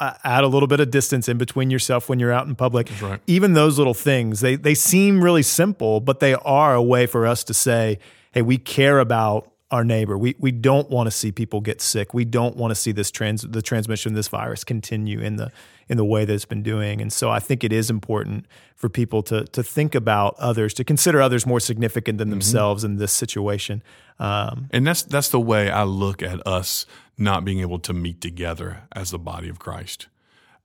uh, 0.00 0.14
add 0.24 0.44
a 0.44 0.48
little 0.48 0.66
bit 0.66 0.80
of 0.80 0.90
distance 0.90 1.28
in 1.28 1.36
between 1.36 1.70
yourself 1.70 2.08
when 2.08 2.18
you're 2.18 2.32
out 2.32 2.46
in 2.46 2.54
public 2.54 2.90
right. 3.02 3.20
even 3.26 3.52
those 3.52 3.76
little 3.76 3.94
things 3.94 4.40
they 4.40 4.56
they 4.56 4.74
seem 4.74 5.22
really 5.22 5.42
simple 5.42 6.00
but 6.00 6.20
they 6.20 6.34
are 6.34 6.74
a 6.74 6.82
way 6.82 7.06
for 7.06 7.26
us 7.26 7.44
to 7.44 7.52
say 7.52 7.98
hey 8.32 8.40
we 8.40 8.56
care 8.56 8.98
about 8.98 9.51
our 9.72 9.84
neighbor. 9.84 10.16
We 10.18 10.36
we 10.38 10.52
don't 10.52 10.90
want 10.90 11.06
to 11.06 11.10
see 11.10 11.32
people 11.32 11.60
get 11.62 11.80
sick. 11.80 12.12
We 12.12 12.26
don't 12.26 12.56
want 12.56 12.70
to 12.70 12.74
see 12.74 12.92
this 12.92 13.10
trans 13.10 13.42
the 13.42 13.62
transmission 13.62 14.12
of 14.12 14.16
this 14.16 14.28
virus 14.28 14.62
continue 14.62 15.18
in 15.18 15.36
the 15.36 15.50
in 15.88 15.96
the 15.96 16.04
way 16.04 16.24
that 16.24 16.32
it's 16.32 16.44
been 16.44 16.62
doing. 16.62 17.00
And 17.00 17.12
so 17.12 17.30
I 17.30 17.40
think 17.40 17.64
it 17.64 17.72
is 17.72 17.90
important 17.90 18.46
for 18.76 18.90
people 18.90 19.22
to 19.24 19.44
to 19.46 19.62
think 19.62 19.94
about 19.94 20.36
others, 20.38 20.74
to 20.74 20.84
consider 20.84 21.22
others 21.22 21.46
more 21.46 21.58
significant 21.58 22.18
than 22.18 22.28
mm-hmm. 22.28 22.32
themselves 22.32 22.84
in 22.84 22.98
this 22.98 23.12
situation. 23.12 23.82
Um, 24.18 24.68
and 24.70 24.86
that's 24.86 25.02
that's 25.02 25.30
the 25.30 25.40
way 25.40 25.70
I 25.70 25.84
look 25.84 26.22
at 26.22 26.46
us 26.46 26.86
not 27.16 27.44
being 27.44 27.60
able 27.60 27.78
to 27.80 27.94
meet 27.94 28.20
together 28.20 28.82
as 28.92 29.10
the 29.10 29.18
body 29.18 29.48
of 29.48 29.58
Christ. 29.58 30.08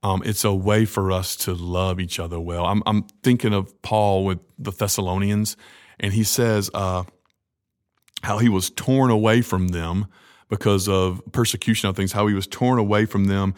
Um, 0.02 0.22
it's 0.24 0.44
a 0.44 0.54
way 0.54 0.84
for 0.84 1.10
us 1.10 1.34
to 1.36 1.54
love 1.54 1.98
each 1.98 2.20
other 2.20 2.38
well. 2.38 2.66
I'm, 2.66 2.84
I'm 2.86 3.02
thinking 3.24 3.52
of 3.52 3.82
Paul 3.82 4.24
with 4.24 4.38
the 4.58 4.70
Thessalonians, 4.70 5.56
and 5.98 6.12
he 6.12 6.24
says. 6.24 6.70
Uh, 6.74 7.04
how 8.22 8.38
he 8.38 8.48
was 8.48 8.70
torn 8.70 9.10
away 9.10 9.42
from 9.42 9.68
them 9.68 10.06
because 10.48 10.88
of 10.88 11.20
persecution 11.32 11.88
of 11.88 11.96
things, 11.96 12.12
how 12.12 12.26
he 12.26 12.34
was 12.34 12.46
torn 12.46 12.78
away 12.78 13.04
from 13.04 13.24
them, 13.24 13.54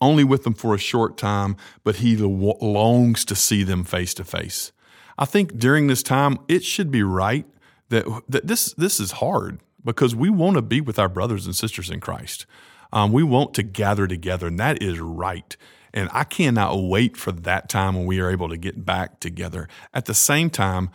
only 0.00 0.24
with 0.24 0.44
them 0.44 0.54
for 0.54 0.74
a 0.74 0.78
short 0.78 1.16
time, 1.16 1.56
but 1.82 1.96
he 1.96 2.16
longs 2.16 3.24
to 3.24 3.34
see 3.34 3.62
them 3.62 3.82
face 3.82 4.12
to 4.14 4.24
face. 4.24 4.72
I 5.18 5.24
think 5.24 5.58
during 5.58 5.86
this 5.86 6.02
time, 6.02 6.38
it 6.48 6.64
should 6.64 6.90
be 6.90 7.02
right 7.02 7.46
that, 7.88 8.04
that 8.28 8.46
this, 8.46 8.74
this 8.74 9.00
is 9.00 9.12
hard 9.12 9.60
because 9.84 10.14
we 10.14 10.28
want 10.28 10.56
to 10.56 10.62
be 10.62 10.80
with 10.80 10.98
our 10.98 11.08
brothers 11.08 11.46
and 11.46 11.54
sisters 11.54 11.90
in 11.90 12.00
Christ. 12.00 12.46
Um, 12.92 13.12
we 13.12 13.22
want 13.22 13.54
to 13.54 13.62
gather 13.62 14.06
together, 14.06 14.46
and 14.46 14.58
that 14.58 14.82
is 14.82 15.00
right. 15.00 15.56
And 15.92 16.08
I 16.12 16.24
cannot 16.24 16.76
wait 16.76 17.16
for 17.16 17.32
that 17.32 17.68
time 17.68 17.94
when 17.94 18.06
we 18.06 18.20
are 18.20 18.30
able 18.30 18.48
to 18.48 18.56
get 18.56 18.84
back 18.84 19.20
together. 19.20 19.68
At 19.92 20.06
the 20.06 20.14
same 20.14 20.50
time, 20.50 20.90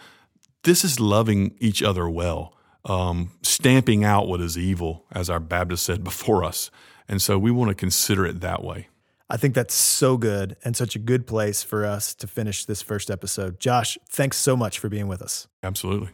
this 0.64 0.84
is 0.84 1.00
loving 1.00 1.56
each 1.60 1.82
other 1.82 2.10
well 2.10 2.54
um, 2.86 3.32
stamping 3.42 4.04
out 4.04 4.28
what 4.28 4.42
is 4.42 4.58
evil, 4.58 5.06
as 5.12 5.30
our 5.30 5.40
Baptist 5.40 5.86
said 5.86 6.04
before 6.04 6.44
us. 6.44 6.72
And 7.08 7.22
so 7.22 7.38
we 7.40 7.52
want 7.52 7.70
to 7.70 7.76
consider 7.76 8.26
it 8.26 8.42
that 8.42 8.64
way. 8.64 8.88
I 9.30 9.38
think 9.38 9.54
that's 9.54 9.76
so 9.76 10.18
good 10.18 10.56
and 10.64 10.76
such 10.76 10.96
a 10.96 11.00
good 11.00 11.28
place 11.28 11.62
for 11.62 11.86
us 11.86 12.16
to 12.16 12.28
finish 12.28 12.66
this 12.66 12.82
first 12.82 13.12
episode. 13.12 13.60
Josh, 13.60 13.98
thanks 14.08 14.38
so 14.38 14.58
much 14.58 14.80
for 14.80 14.90
being 14.90 15.08
with 15.08 15.22
us. 15.22 15.48
Absolutely. 15.62 16.10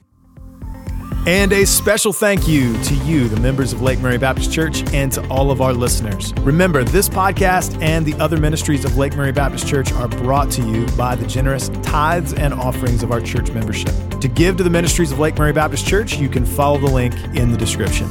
And 1.28 1.52
a 1.54 1.66
special 1.66 2.14
thank 2.14 2.48
you 2.48 2.80
to 2.84 2.94
you, 2.94 3.28
the 3.28 3.40
members 3.40 3.74
of 3.74 3.82
Lake 3.82 4.00
Murray 4.00 4.20
Baptist 4.20 4.54
Church, 4.54 4.84
and 4.94 5.12
to 5.14 5.28
all 5.28 5.50
of 5.50 5.60
our 5.60 5.74
listeners. 5.74 6.32
Remember, 6.42 6.84
this 6.84 7.10
podcast 7.10 7.82
and 7.82 8.06
the 8.06 8.14
other 8.22 8.38
ministries 8.38 8.86
of 8.86 8.96
Lake 8.96 9.16
Murray 9.16 9.32
Baptist 9.32 9.68
Church 9.68 9.92
are 9.94 10.08
brought 10.08 10.52
to 10.52 10.62
you 10.62 10.86
by 10.96 11.16
the 11.16 11.26
generous 11.26 11.70
tithes 11.82 12.32
and 12.34 12.54
offerings 12.54 13.02
of 13.02 13.12
our 13.12 13.22
church 13.22 13.50
membership. 13.50 13.90
To 14.22 14.28
give 14.28 14.58
to 14.58 14.64
the 14.64 14.70
ministries 14.70 15.12
of 15.12 15.18
Lake 15.18 15.40
Murray 15.40 15.54
Baptist 15.54 15.88
Church, 15.88 16.16
you 16.18 16.30
can 16.30 16.46
follow 16.46 16.78
the 16.78 16.86
link 16.86 17.16
in 17.36 17.52
the 17.52 17.58
description. 17.58 18.08